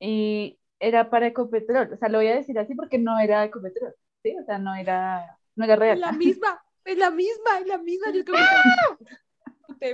[0.00, 1.92] Y era para Ecopetrol.
[1.92, 4.36] O sea, lo voy a decir así porque no era Ecopetrol, ¿sí?
[4.40, 6.00] O sea, no era, no era real.
[6.00, 8.12] La misma, es la misma, es la misma.
[8.12, 9.04] Yo creo que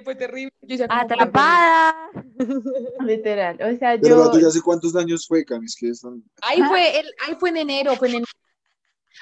[0.05, 0.53] fue terrible.
[0.62, 2.11] Yo Atrapada.
[3.01, 3.59] Literal.
[3.61, 5.77] O sea, Pero yo, ¿tú ya hace cuántos años fue, Camis?
[5.77, 6.22] Que están...
[6.43, 8.33] Ahí fue, el, ahí fue en enero, fue en enero.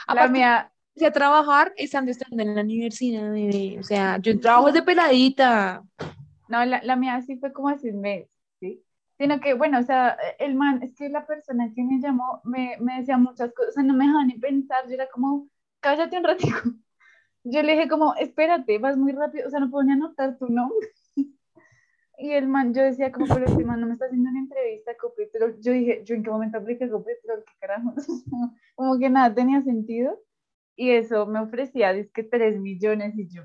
[0.07, 3.79] la Aparte, mía, empecé a trabajar estando estando en la universidad, bebé.
[3.79, 5.83] O sea, yo trabajo desde peladita.
[6.49, 8.29] No, la, la mía sí fue como hace un mes,
[8.61, 8.85] ¿sí?
[9.19, 12.77] Sino que, bueno, o sea, el man, es que la persona que me llamó me,
[12.81, 15.49] me decía muchas cosas, o sea, no me dejaba ni pensar, yo era como,
[15.81, 16.59] cállate un ratico.
[17.45, 20.49] Yo le dije como, espérate, vas muy rápido, o sea, no puedo ni anotar tu
[20.49, 20.89] nombre.
[22.19, 24.93] Y el man, yo decía como, pero este man no me está haciendo una entrevista
[24.93, 25.59] a Copetrol.
[25.61, 27.43] Yo dije, ¿yo en qué momento apliqué Copetrol?
[27.45, 27.95] ¿Qué carajo?
[28.77, 30.21] Como que nada tenía sentido.
[30.77, 33.45] Y eso me ofrecía, dice que 3 millones y yo,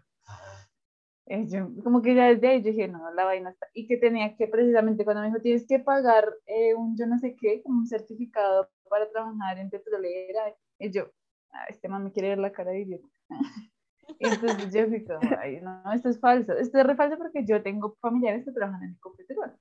[1.84, 3.68] como que ya desde ahí yo dije, no, la vaina está.
[3.74, 7.20] Y que tenía que, precisamente cuando me dijo, tienes que pagar eh, un yo no
[7.20, 10.56] sé qué, como un certificado para trabajar en petrolera.
[10.80, 11.12] Y yo,
[11.52, 13.08] ah, este man me quiere ver la cara de idiota.
[14.20, 16.54] Y entonces yo fui como, ay, no, esto es falso.
[16.54, 19.54] Esto es re falso porque yo tengo familiares que trabajan en Ecopetrol.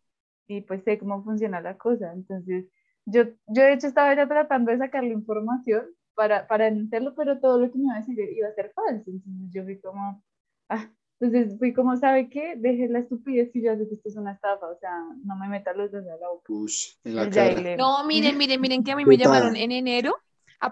[0.49, 2.13] Y pues sé cómo funciona la cosa.
[2.13, 2.67] Entonces,
[3.05, 7.61] yo, yo de hecho estaba ya tratando de sacarle información para, para hacerlo, pero todo
[7.61, 9.11] lo que me iba a decir iba a ser falso.
[9.11, 10.23] Entonces yo fui como,
[10.69, 12.55] ah, entonces fui como, ¿sabe qué?
[12.57, 14.91] Dejé la estupidez y ya sé que esto es una estafa, o sea,
[15.25, 16.45] no me meta los dedos a la boca.
[16.47, 17.77] Push, en la El cara.
[17.77, 20.15] No, miren, miren, miren que a mí me llamaron en enero.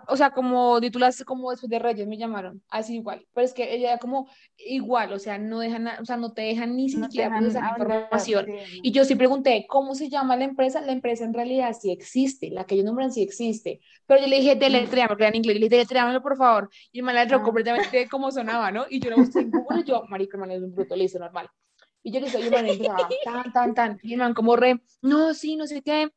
[0.09, 3.27] O sea, como titulaste como después de Reyes me llamaron, así igual.
[3.35, 6.77] Pero es que ella como igual, o sea, no dejan, o sea, no te dejan
[6.77, 8.47] ni No siquiera dejan hablar, información.
[8.47, 8.81] sí.
[8.83, 10.81] Y yo sí pregunté, ¿cómo se llama la empresa?
[10.81, 13.81] La empresa en realidad sí existe, la que ellos nombran sí existe.
[14.07, 16.71] Pero yo le dije, deletréame, porque en inglés, le dije, deletréamelo, por favor.
[16.93, 17.43] Y man la Ah.
[17.43, 18.87] completamente como sonaba, ¿no?
[18.89, 21.05] Y yo lo busqué en Google, y yo, marico, el man es un bruto, le
[21.05, 21.49] hice normal.
[22.03, 24.57] Y yo le dije, y el man entraba, tan, tan, tan, y el man como
[24.57, 26.11] re, no, sí, no sé qué.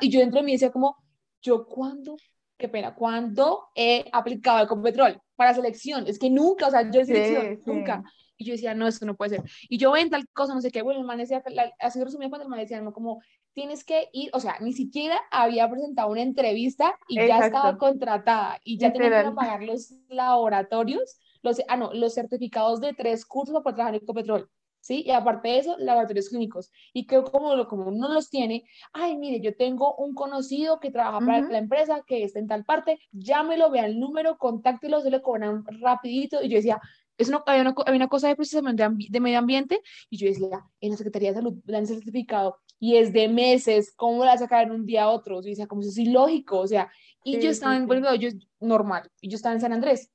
[0.00, 0.96] Y yo dentro de mí decía como,
[1.40, 2.16] ¿yo cuándo?
[2.62, 6.06] Qué pena, ¿cuándo he aplicado el Competrol para selección?
[6.06, 7.62] Es que nunca, o sea, yo en selección, sí.
[7.66, 8.04] nunca.
[8.36, 9.42] Y yo decía, no, esto no puede ser.
[9.68, 10.80] Y yo ven tal cosa, no sé qué.
[10.82, 13.20] Bueno, el man decía, la- así resumido cuando el man decía, no, como
[13.52, 18.60] tienes que ir, o sea, ni siquiera había presentado una entrevista y ya estaba contratada
[18.62, 19.34] y ya tenían que ir a Literal.
[19.34, 24.48] pagar los laboratorios, los, ah, no, los certificados de tres cursos para trabajar en Ecopetrol.
[24.82, 25.04] ¿Sí?
[25.06, 26.72] Y aparte de eso, laboratorios clínicos.
[26.92, 30.90] Y que como, lo- como uno los tiene, ay, mire, yo tengo un conocido que
[30.90, 31.52] trabaja para Ujú.
[31.52, 35.64] la empresa, que está en tal parte, llámelo, vea el número, contáctelo, se le cobran
[35.80, 36.42] rapidito.
[36.42, 36.80] Y yo decía,
[37.16, 39.80] es una, había, una, había una cosa de procesamiento de, de medio ambiente,
[40.10, 43.92] y yo decía, en la Secretaría de Salud dan ese certificado, y es de meses,
[43.94, 45.36] ¿cómo lo vas a sacar en un día a otro?
[45.42, 46.90] Yo decía, como eso es ilógico, o sea,
[47.22, 47.86] y Sí, yo estaba en, sí.
[47.86, 50.10] por ejemplo, yo, normal, y yo estaba en San Andrés,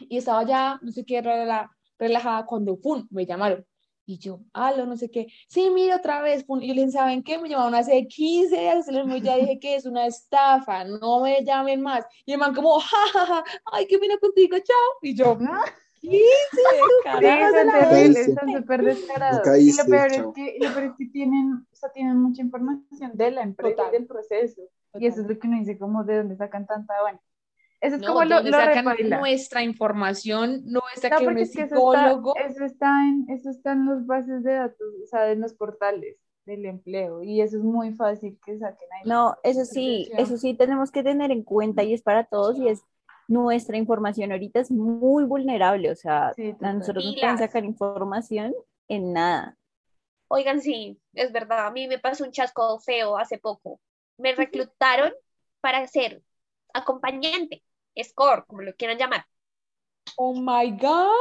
[0.00, 3.64] y estaba ya, no sé qué, rela- relajada, cuando, pum, me llamaron.
[4.08, 5.26] Y yo, aló, no sé qué.
[5.48, 6.44] Sí, mira otra vez.
[6.48, 7.38] Y yo les dije, ¿saben qué?
[7.38, 8.86] Me llamaron hace 15 días.
[9.20, 10.84] Ya dije que es una estafa.
[10.84, 12.06] No me llamen más.
[12.24, 13.44] Y el man como, ja, ja, ja.
[13.72, 14.56] Ay, qué pena contigo.
[14.58, 14.76] Chao.
[15.02, 15.60] Y yo, ¿No?
[16.00, 16.18] 15.
[16.18, 16.58] Sí,
[17.02, 18.34] Carajo, son la terribles, Caíste.
[18.34, 19.58] son súper descarados.
[19.58, 23.10] Y lo peor es que, lo peor es que tienen, o sea, tienen mucha información
[23.14, 23.92] de la empresa Total.
[23.92, 24.62] y del proceso.
[24.94, 27.20] Y eso es lo que uno dice, como de dónde sacan tanta, bueno.
[27.80, 29.18] Eso es No, como lo, sacan repaila.
[29.18, 32.34] nuestra información, nuestra No, que es es que eso psicólogo.
[32.36, 35.54] está, eso está en, eso está en las bases de datos, o sea, en los
[35.54, 36.16] portales
[36.46, 37.22] del empleo.
[37.22, 39.08] Y eso es muy fácil que saquen ahí.
[39.08, 42.68] No, eso sí, eso sí tenemos que tener en cuenta y es para todos y
[42.68, 42.82] es
[43.28, 46.78] nuestra información ahorita es muy vulnerable, o sea, Sí, a total.
[46.78, 47.22] nosotros nos Pilas.
[47.34, 48.54] pueden sacar información
[48.88, 49.56] en nada.
[50.28, 51.66] Oigan, sí, es verdad.
[51.66, 53.80] A mí me pasó un chasco feo hace poco.
[54.16, 55.12] Me reclutaron
[55.60, 56.22] para ser
[56.72, 57.64] acompañante,
[58.04, 59.26] score, como lo quieran llamar.
[60.18, 61.14] Oh my God.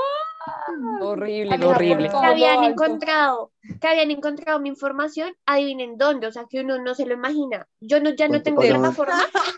[1.00, 2.10] Horrible, horrible.
[2.10, 6.96] Que habían encontrado, que habían encontrado mi información, adivinen dónde, o sea que uno no
[6.96, 7.68] se lo imagina.
[7.80, 9.24] Yo no, ya no ¿Cuánto tengo plataforma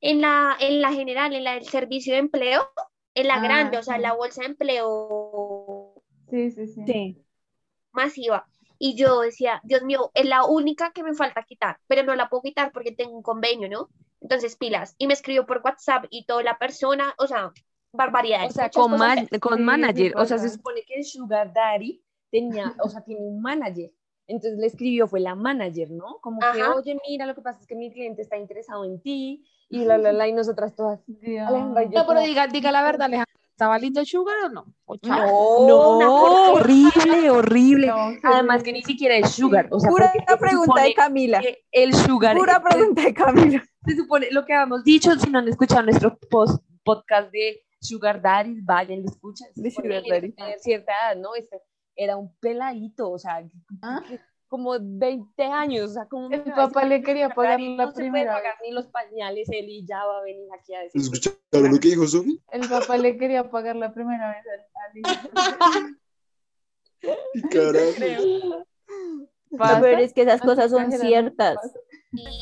[0.00, 2.70] en la, en la general, en la del servicio de empleo,
[3.14, 4.00] en la Ah, grande, o sea, sí.
[4.00, 5.94] la bolsa de empleo
[6.30, 6.82] Sí, sí, sí.
[6.86, 7.24] Sí.
[7.92, 8.46] masiva.
[8.78, 12.28] Y yo decía, Dios mío, es la única que me falta quitar, pero no la
[12.28, 13.88] puedo quitar porque tengo un convenio, ¿no?
[14.20, 14.94] Entonces, pilas.
[14.98, 17.52] Y me escribió por WhatsApp y toda la persona, o sea,
[17.92, 18.50] barbaridades.
[18.50, 20.12] O sea, con, man- con manager.
[20.16, 23.90] O sea, se supone que el Sugar Daddy tenía, o sea, tiene un manager.
[24.28, 26.18] Entonces le escribió, fue la manager, ¿no?
[26.20, 29.44] Como que, oye, mira, lo que pasa es que mi cliente está interesado en ti,
[29.68, 31.00] y la, la, la, y nosotras todas.
[31.06, 31.46] Dios.
[31.46, 33.32] Alejandra, yo No, pero como- diga, diga la verdad, Alejandra.
[33.56, 34.66] ¿Estaba lindo el sugar o no?
[34.84, 35.66] ¿O chao?
[35.66, 37.86] No, una horrible, horrible.
[37.86, 39.66] No, Además que ni siquiera es sugar.
[39.70, 41.40] O sea, Pura pregunta de Camila.
[41.72, 42.36] El sugar.
[42.36, 43.64] Pura es- pregunta de Camila.
[43.86, 48.20] Se supone lo que habíamos dicho, si no han escuchado nuestro post, podcast de Sugar
[48.20, 49.48] Daddy, vayan, lo escuchan.
[49.54, 50.34] De Sugar Daddy.
[50.58, 51.34] cierta edad, ¿no?
[51.34, 51.62] Este
[51.96, 53.42] era un peladito, o sea,
[53.80, 54.02] Ah.
[54.48, 58.10] Como 20 años, o sea, como El papá le quería pagar la no se puede
[58.10, 58.68] primera pagar vez.
[58.68, 61.00] ni los pañales, él y ya va a venir aquí a decir.
[61.00, 62.40] ¿Escucharon lo que dijo Sofi?
[62.52, 65.98] El papá le quería pagar la primera vez al.
[67.50, 68.66] Carajo.
[69.50, 71.56] Lo peor es que esas cosas son ciertas.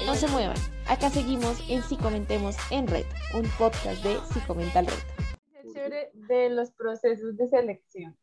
[0.07, 0.57] No se muevan.
[0.89, 5.73] Acá seguimos en Si Comentemos en Red, un podcast de Si Comenta el Red.
[5.73, 8.17] Chévere de los procesos de selección.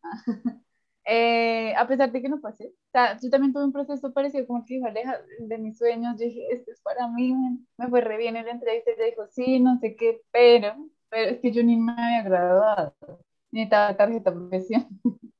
[1.06, 4.46] Eh, a pesar de que no pasé, o sea, yo también tuve un proceso parecido
[4.46, 7.34] como el que dijo Aleja, de mis sueños, yo dije, esto es para mí,
[7.78, 10.76] me, fue re bien en la entrevista, ella dijo, sí, no sé qué, pero,
[11.10, 12.96] pero es que yo ni me había graduado,
[13.52, 14.88] ni estaba tarjeta profesional.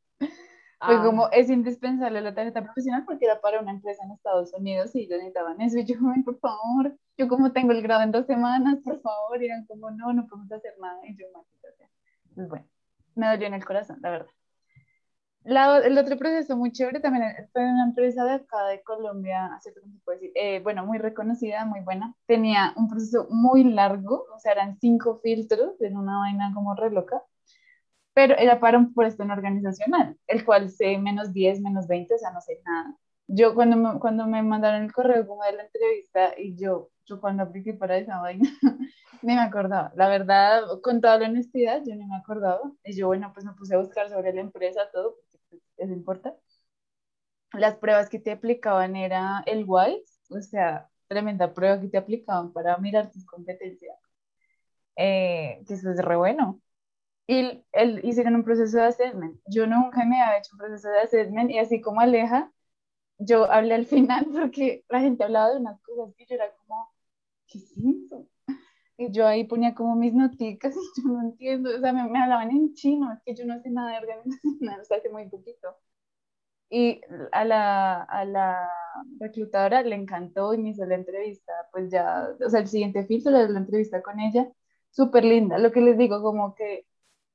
[0.84, 1.04] Fue Ah.
[1.06, 5.02] como, es indispensable la tarjeta profesional porque era para una empresa en Estados Unidos y
[5.02, 5.78] ellos necesitaban eso.
[5.78, 9.44] Y yo, "Ay, por favor, yo como tengo el grado en dos semanas, por favor.
[9.44, 11.00] Y eran como, no, no podemos hacer nada.
[11.08, 11.88] Y yo, maldita sea.
[12.34, 12.66] Pues bueno,
[13.14, 14.32] me dolió en el corazón, la verdad.
[15.44, 19.72] La- el otro proceso muy chévere también fue una empresa de acá de Colombia, así
[19.74, 22.14] como se puede decir, eh, bueno, muy reconocida, muy buena.
[22.28, 26.92] Tenía un proceso muy largo, o sea, eran cinco filtros en una vaina como re
[26.92, 27.24] loca
[28.14, 32.18] pero era para un puesto en organizacional, el cual sé menos 10, menos 20, o
[32.18, 32.96] sea, no sé nada.
[33.28, 37.22] Yo cuando me, cuando me mandaron el correo como de la entrevista y yo, yo
[37.22, 38.50] cuando apliqué para esa vaina,
[39.22, 39.92] ni me acordaba.
[39.96, 42.60] La verdad, con toda la honestidad, yo ni me acordaba.
[42.84, 45.16] Y yo, bueno, pues me puse a buscar sobre la empresa, todo,
[45.78, 46.36] eso importa.
[47.54, 52.54] Las pruebas que te aplicaban era el WISE, o sea, tremenda prueba que te aplicaban
[52.54, 53.96] para mirar tus competencias.
[54.96, 56.62] Eh, que eso es re bueno
[57.28, 59.40] y él hicieron un proceso de assessment.
[59.48, 62.52] Yo nunca me había hecho un proceso de assessment y así como Aleja,
[63.20, 66.90] yo hablé al final porque la gente hablaba de unas cosas y yo era como,
[67.48, 68.28] ¿qué es eso?
[69.02, 72.20] Y yo ahí ponía como mis noticas y yo no entiendo, o sea, me, me
[72.22, 75.28] hablaban en chino, es que yo no sé nada de organización, o sea, hace muy
[75.30, 75.76] poquito.
[76.70, 77.02] Y
[77.34, 78.70] a la, a la
[79.20, 83.36] reclutadora le encantó y me hizo la entrevista, pues ya, o sea, el siguiente filtro
[83.36, 84.50] era la entrevista con ella,
[84.92, 86.86] súper linda, lo que les digo, como que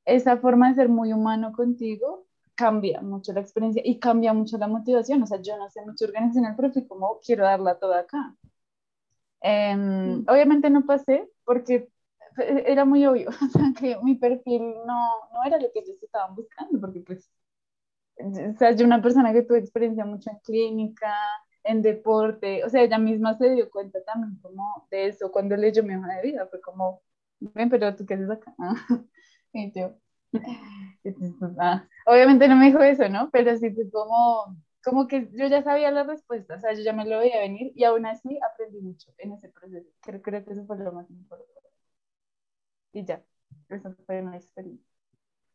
[0.06, 4.68] esa forma de ser muy humano contigo cambia mucho la experiencia y cambia mucho la
[4.68, 5.22] motivación.
[5.22, 8.36] O sea, yo no sé mucho organizacional, pero fui como, quiero darla toda acá.
[9.42, 11.88] Em, Obviamente no pasé porque
[12.34, 15.96] fue- era muy obvio, o sea, que mi perfil no, no era lo que ellos
[16.02, 17.30] estaban buscando, porque pues,
[18.18, 21.14] o sea, yo una persona que tuve experiencia mucho en clínica,
[21.64, 25.82] en deporte, o sea, ella misma se dio cuenta también como de eso cuando leyó
[25.82, 27.02] mi hoja de vida, fue como,
[27.40, 28.54] ven, pero tú qué haces acá.
[29.52, 29.96] Y yo,
[31.60, 33.30] ah, obviamente no me dijo eso, ¿no?
[33.30, 34.56] Pero sí fue como,
[34.86, 37.72] como que yo ya sabía la respuesta, o sea, yo ya me lo veía venir
[37.74, 39.90] y aún así aprendí mucho en ese proceso.
[40.00, 41.52] Creo, creo que eso fue lo más importante.
[42.92, 43.22] Y ya,
[43.68, 44.86] esa fue una experiencia.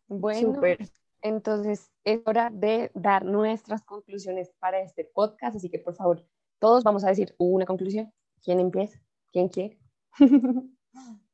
[0.07, 0.79] Bueno, Súper.
[1.21, 6.25] entonces es hora de dar nuestras conclusiones para este podcast, así que por favor,
[6.59, 8.13] todos vamos a decir una conclusión.
[8.43, 8.99] ¿Quién empieza?
[9.31, 9.79] ¿Quién quiere?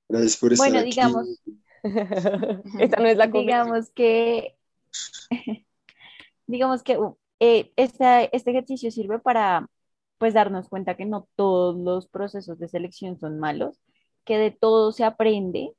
[0.09, 0.89] Gracias por estar Bueno, aquí.
[0.91, 1.43] digamos,
[2.79, 3.45] Esta no es la conclusión.
[3.47, 4.57] digamos que,
[6.47, 9.67] digamos que uh, eh, este ejercicio sirve para
[10.17, 13.79] pues darnos cuenta que no todos los procesos de selección son malos,
[14.25, 15.73] que de todo se aprende,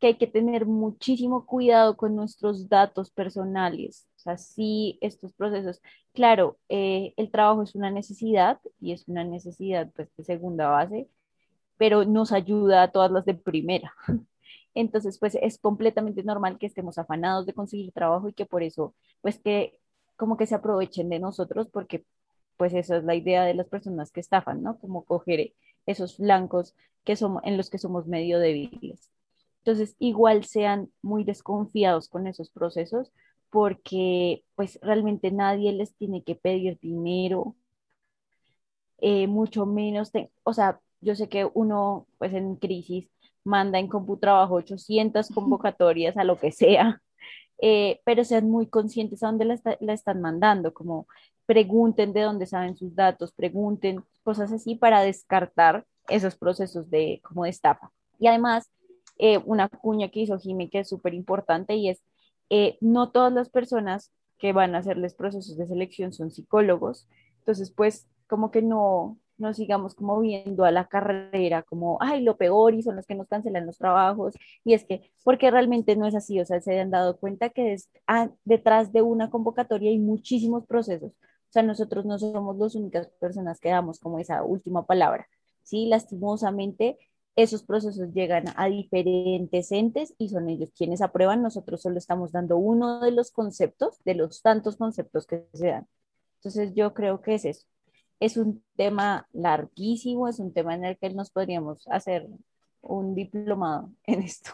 [0.00, 4.08] que hay que tener muchísimo cuidado con nuestros datos personales.
[4.16, 5.80] O sea, sí, estos procesos,
[6.12, 11.08] claro, eh, el trabajo es una necesidad y es una necesidad pues, de segunda base,
[11.76, 13.94] pero nos ayuda a todas las de primera.
[14.74, 18.94] Entonces, pues es completamente normal que estemos afanados de conseguir trabajo y que por eso,
[19.22, 19.80] pues que
[20.16, 22.04] como que se aprovechen de nosotros porque
[22.56, 24.78] pues esa es la idea de las personas que estafan, ¿no?
[24.78, 25.54] Como coger
[25.86, 29.10] esos blancos que somos, en los que somos medio débiles.
[29.58, 33.12] Entonces, igual sean muy desconfiados con esos procesos
[33.50, 37.56] porque pues realmente nadie les tiene que pedir dinero,
[38.98, 43.08] eh, mucho menos, te- o sea, yo sé que uno pues en crisis
[43.44, 47.02] manda en CompuTrabajo 800 convocatorias a lo que sea,
[47.60, 51.06] eh, pero sean muy conscientes a dónde la, está- la están mandando, como
[51.46, 57.44] pregunten de dónde saben sus datos, pregunten cosas así para descartar esos procesos de como
[57.46, 57.92] de.
[58.18, 58.70] Y además,
[59.18, 62.02] eh, una cuña que hizo Jimmy que es súper importante y es,
[62.50, 67.70] eh, no todas las personas que van a hacerles procesos de selección son psicólogos, entonces
[67.72, 72.74] pues como que no, no sigamos como viendo a la carrera como, ay, lo peor
[72.74, 74.34] y son los que nos cancelan los trabajos.
[74.64, 77.72] Y es que, porque realmente no es así, o sea, se han dado cuenta que
[77.72, 81.12] es, ah, detrás de una convocatoria hay muchísimos procesos.
[81.12, 85.28] O sea, nosotros no somos las únicas personas que damos como esa última palabra.
[85.62, 86.98] Sí, lastimosamente,
[87.36, 91.42] esos procesos llegan a diferentes entes y son ellos quienes aprueban.
[91.42, 95.88] Nosotros solo estamos dando uno de los conceptos, de los tantos conceptos que se dan.
[96.36, 97.66] Entonces, yo creo que es eso
[98.24, 102.26] es un tema larguísimo, es un tema en el que nos podríamos hacer
[102.80, 104.52] un diplomado en esto.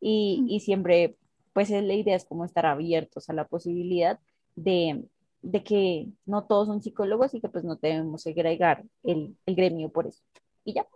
[0.00, 1.16] Y, y siempre,
[1.52, 4.18] pues la idea es como estar abiertos a la posibilidad
[4.56, 5.04] de,
[5.42, 9.90] de, que no todos son psicólogos y que pues no debemos segregar el, el gremio
[9.90, 10.22] por eso.
[10.64, 10.86] Y ya.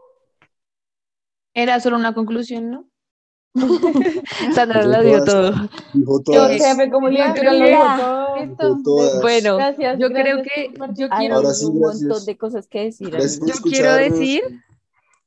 [1.54, 2.88] Era solo una conclusión, ¿no?
[4.54, 5.52] Sandra lo dio todo.
[5.92, 6.52] Dijo todas.
[6.52, 7.34] Yo, jefe, como le Dijo
[8.57, 9.20] todas.
[9.22, 12.39] Bueno, Gracias, yo creo gracias que por yo Hay quiero, Ahora sí, un montón de
[12.39, 13.11] cosas que decir.
[13.11, 14.43] Yo quiero decir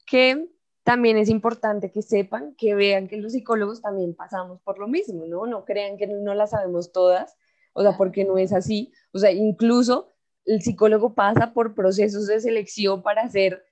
[0.06, 0.48] que
[0.84, 5.26] también es importante que sepan, que vean que los psicólogos también pasamos por lo mismo,
[5.26, 5.46] ¿no?
[5.46, 7.38] No crean que no las sabemos todas,
[7.74, 8.92] o sea, porque no es así.
[9.14, 10.10] O sea, incluso
[10.46, 13.64] el psicólogo pasa por procesos de selección para ser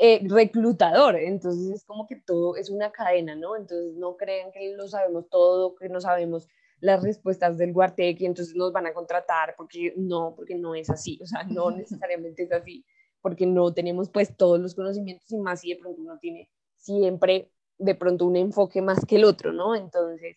[0.00, 3.56] eh, reclutador, entonces es como que todo es una cadena, ¿no?
[3.56, 6.46] Entonces no crean que lo sabemos todo, que no sabemos
[6.80, 10.90] las respuestas del Guartec y entonces nos van a contratar, porque no, porque no es
[10.90, 12.84] así, o sea, no necesariamente es así,
[13.20, 17.50] porque no tenemos pues todos los conocimientos y más si de pronto uno tiene siempre
[17.78, 19.74] de pronto un enfoque más que el otro, ¿no?
[19.74, 20.36] Entonces,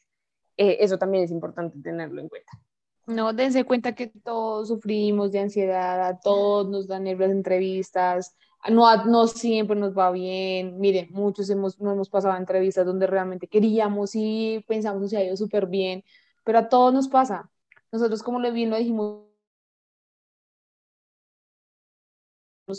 [0.57, 2.51] eh, eso también es importante tenerlo en cuenta.
[3.07, 8.35] No, dense cuenta que todos sufrimos de ansiedad, a todos nos dan nervios entrevistas,
[8.69, 10.79] no, no siempre nos va bien.
[10.79, 15.23] Miren, muchos hemos, no hemos pasado entrevistas donde realmente queríamos y pensamos que se ha
[15.23, 16.03] ido súper bien,
[16.43, 17.49] pero a todos nos pasa.
[17.91, 19.25] Nosotros, como bien lo dijimos,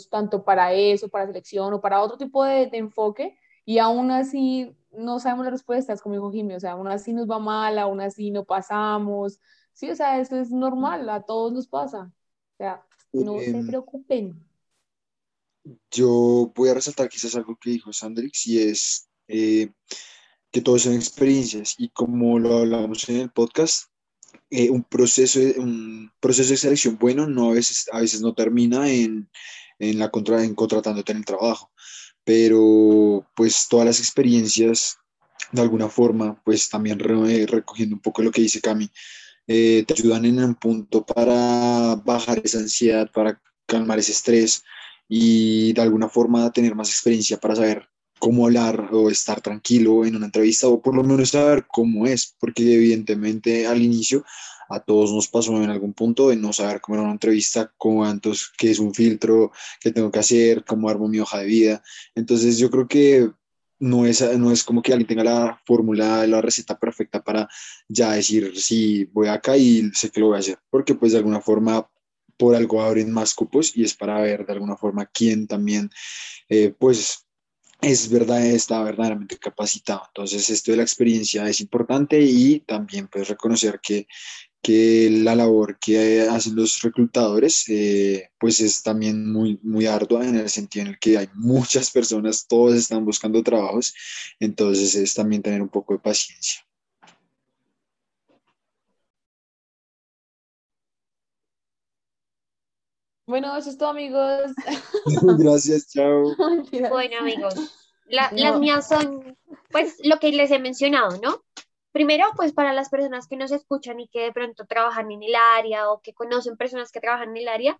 [0.09, 4.75] tanto para eso, para selección o para otro tipo de, de enfoque, y aún así
[4.91, 8.01] no sabemos las respuestas, como dijo Jimmy, o sea, aún así nos va mal, aún
[8.01, 9.39] así no pasamos.
[9.73, 12.11] Sí, o sea, eso es normal, a todos nos pasa.
[12.53, 14.43] O sea, no se Em, preocupen.
[15.91, 19.71] Yo voy a resaltar quizás algo que dijo Sandrix y es eh,
[20.53, 21.75] que todos son experiencias.
[21.77, 23.87] Y como lo hablamos en el podcast,
[24.49, 28.89] eh, un proceso, un proceso de selección bueno no a veces, a veces no termina
[28.89, 29.29] en,
[29.79, 31.71] en, la contra, en contratándote en el trabajo,
[32.23, 34.97] pero pues todas las experiencias
[35.51, 38.89] de alguna forma, pues también re- recogiendo un poco lo que dice Cami,
[39.47, 44.63] eh, te ayudan en un punto para bajar esa ansiedad, para calmar ese estrés
[45.09, 47.87] y de alguna forma tener más experiencia para saber
[48.23, 52.33] cómo hablar o estar tranquilo en una entrevista o por lo menos saber cómo es,
[52.39, 54.23] porque evidentemente al inicio
[54.69, 58.49] a todos nos pasó en algún punto de no saber cómo era una entrevista, cuántos,
[58.57, 59.51] qué es un filtro,
[59.81, 61.83] qué tengo que hacer, cómo armo mi hoja de vida.
[62.15, 63.29] Entonces yo creo que
[63.79, 67.49] no es, no es como que alguien tenga la fórmula, la receta perfecta para
[67.89, 71.17] ya decir, sí, voy acá y sé que lo voy a hacer, porque pues de
[71.17, 71.89] alguna forma
[72.37, 75.89] por algo abren más cupos y es para ver de alguna forma quién también,
[76.47, 77.27] eh, pues,
[77.83, 80.03] es verdad, está verdaderamente capacitado.
[80.07, 84.07] Entonces, esto de la experiencia es importante y también pues reconocer que,
[84.61, 90.37] que la labor que hacen los reclutadores, eh, pues es también muy, muy ardua en
[90.37, 93.93] el sentido en el que hay muchas personas, todos están buscando trabajos,
[94.39, 96.61] entonces es también tener un poco de paciencia.
[103.25, 104.51] Bueno, eso es todo, amigos.
[105.39, 106.35] Gracias, chao.
[106.89, 107.55] Bueno, amigos,
[108.05, 108.37] la- No.
[108.43, 109.37] las mías son,
[109.71, 111.43] pues, lo que les he mencionado, ¿no?
[111.91, 115.35] Primero, pues, para las personas que nos escuchan y que de pronto trabajan en el
[115.35, 117.79] área o que conocen personas que trabajan en el área,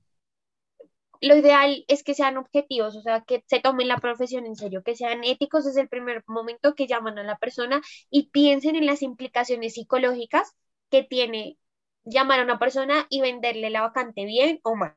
[1.21, 4.83] lo ideal es que sean objetivos, o sea, que se tomen la profesión en serio,
[4.83, 8.85] que sean éticos desde el primer momento que llaman a la persona y piensen en
[8.85, 10.53] las implicaciones psicológicas
[10.89, 11.57] que tiene
[12.03, 14.93] llamar a una persona y venderle la vacante bien o mal.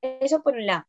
[0.00, 0.84] Eso por un lado.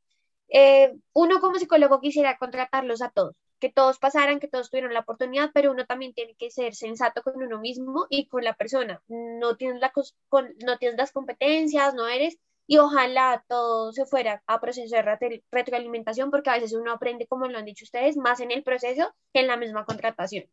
[0.50, 5.02] Eh, uno como psicólogo quisiera contratarlos a todos, que todos pasaran, que todos tuvieran la
[5.02, 9.02] oportunidad, pero uno también tiene que ser sensato con uno mismo y con la persona.
[9.08, 9.92] No tienes, la
[10.28, 12.38] con- no tienes las competencias, no eres,
[12.68, 17.28] y ojalá todo se fuera a proceso de retro- retroalimentación, porque a veces uno aprende,
[17.28, 20.46] como lo han dicho ustedes, más en el proceso que en la misma contratación.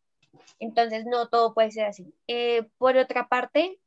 [0.59, 2.13] Entonces, no todo puede ser así.
[2.27, 3.79] Eh, por otra parte,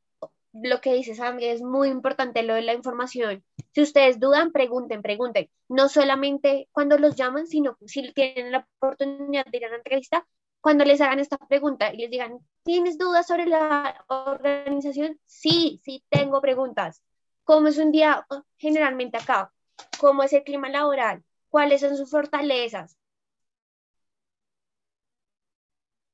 [0.53, 3.43] lo que dice Sandra es muy importante lo de la información.
[3.73, 5.49] Si ustedes dudan, pregunten, pregunten.
[5.69, 10.27] No solamente cuando los llaman, sino si tienen la oportunidad de ir a una entrevista,
[10.61, 15.19] cuando les hagan esta pregunta y les digan, ¿tienes dudas sobre la organización?
[15.25, 17.01] Sí, sí tengo preguntas.
[17.43, 19.51] ¿Cómo es un día oh, generalmente acá?
[19.99, 21.23] ¿Cómo es el clima laboral?
[21.51, 22.97] cuáles son sus fortalezas,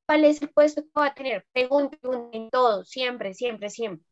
[0.05, 1.45] cuál es el puesto que va a tener.
[1.53, 4.06] Pregunten, pregunten todo, siempre, siempre, siempre.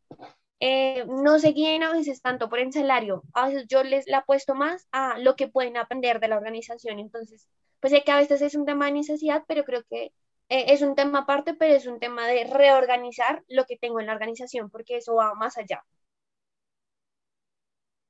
[0.59, 4.19] Eh, no se guíen a veces tanto por el salario, a veces yo les la
[4.19, 6.99] apuesto más a lo que pueden aprender de la organización.
[6.99, 7.47] Entonces,
[7.79, 10.05] pues sé que a veces es un tema de necesidad, pero creo que
[10.49, 14.07] eh, es un tema aparte, pero es un tema de reorganizar lo que tengo en
[14.07, 15.83] la organización, porque eso va más allá.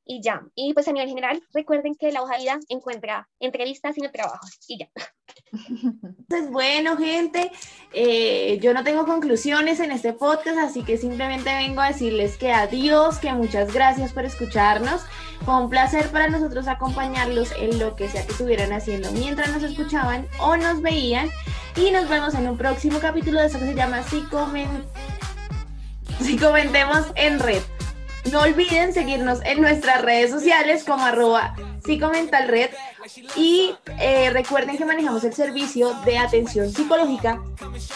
[0.05, 0.43] Y ya.
[0.53, 4.11] Y pues a nivel general, recuerden que la hoja de vida encuentra entrevistas y no
[4.11, 4.59] trabajos.
[4.67, 4.89] Y ya.
[5.51, 7.51] Entonces, bueno, gente,
[7.91, 12.51] eh, yo no tengo conclusiones en este podcast, así que simplemente vengo a decirles que
[12.51, 15.01] adiós, que muchas gracias por escucharnos.
[15.43, 19.63] Fue un placer para nosotros acompañarlos en lo que sea que estuvieran haciendo mientras nos
[19.63, 21.29] escuchaban o nos veían.
[21.75, 24.85] Y nos vemos en un próximo capítulo de eso que se llama Si, comen...
[26.21, 27.61] si comentemos en red.
[28.31, 32.71] No olviden seguirnos en nuestras redes sociales como arroba psicomentalred
[33.35, 37.43] y eh, recuerden que manejamos el servicio de atención psicológica.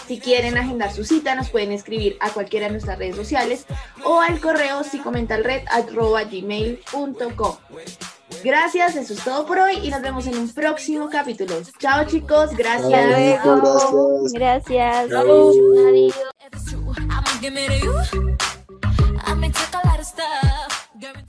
[0.08, 3.66] Si quieren agendar su cita, nos pueden escribir a cualquiera de nuestras redes sociales
[4.04, 7.56] o al correo psicomentalred.gmail.com.
[8.44, 11.56] Gracias, eso es todo por hoy y nos vemos en un próximo capítulo.
[11.80, 13.42] Chao chicos, gracias.
[14.34, 15.12] Gracias.
[15.12, 15.56] Adiós.
[20.00, 20.49] gotta stop.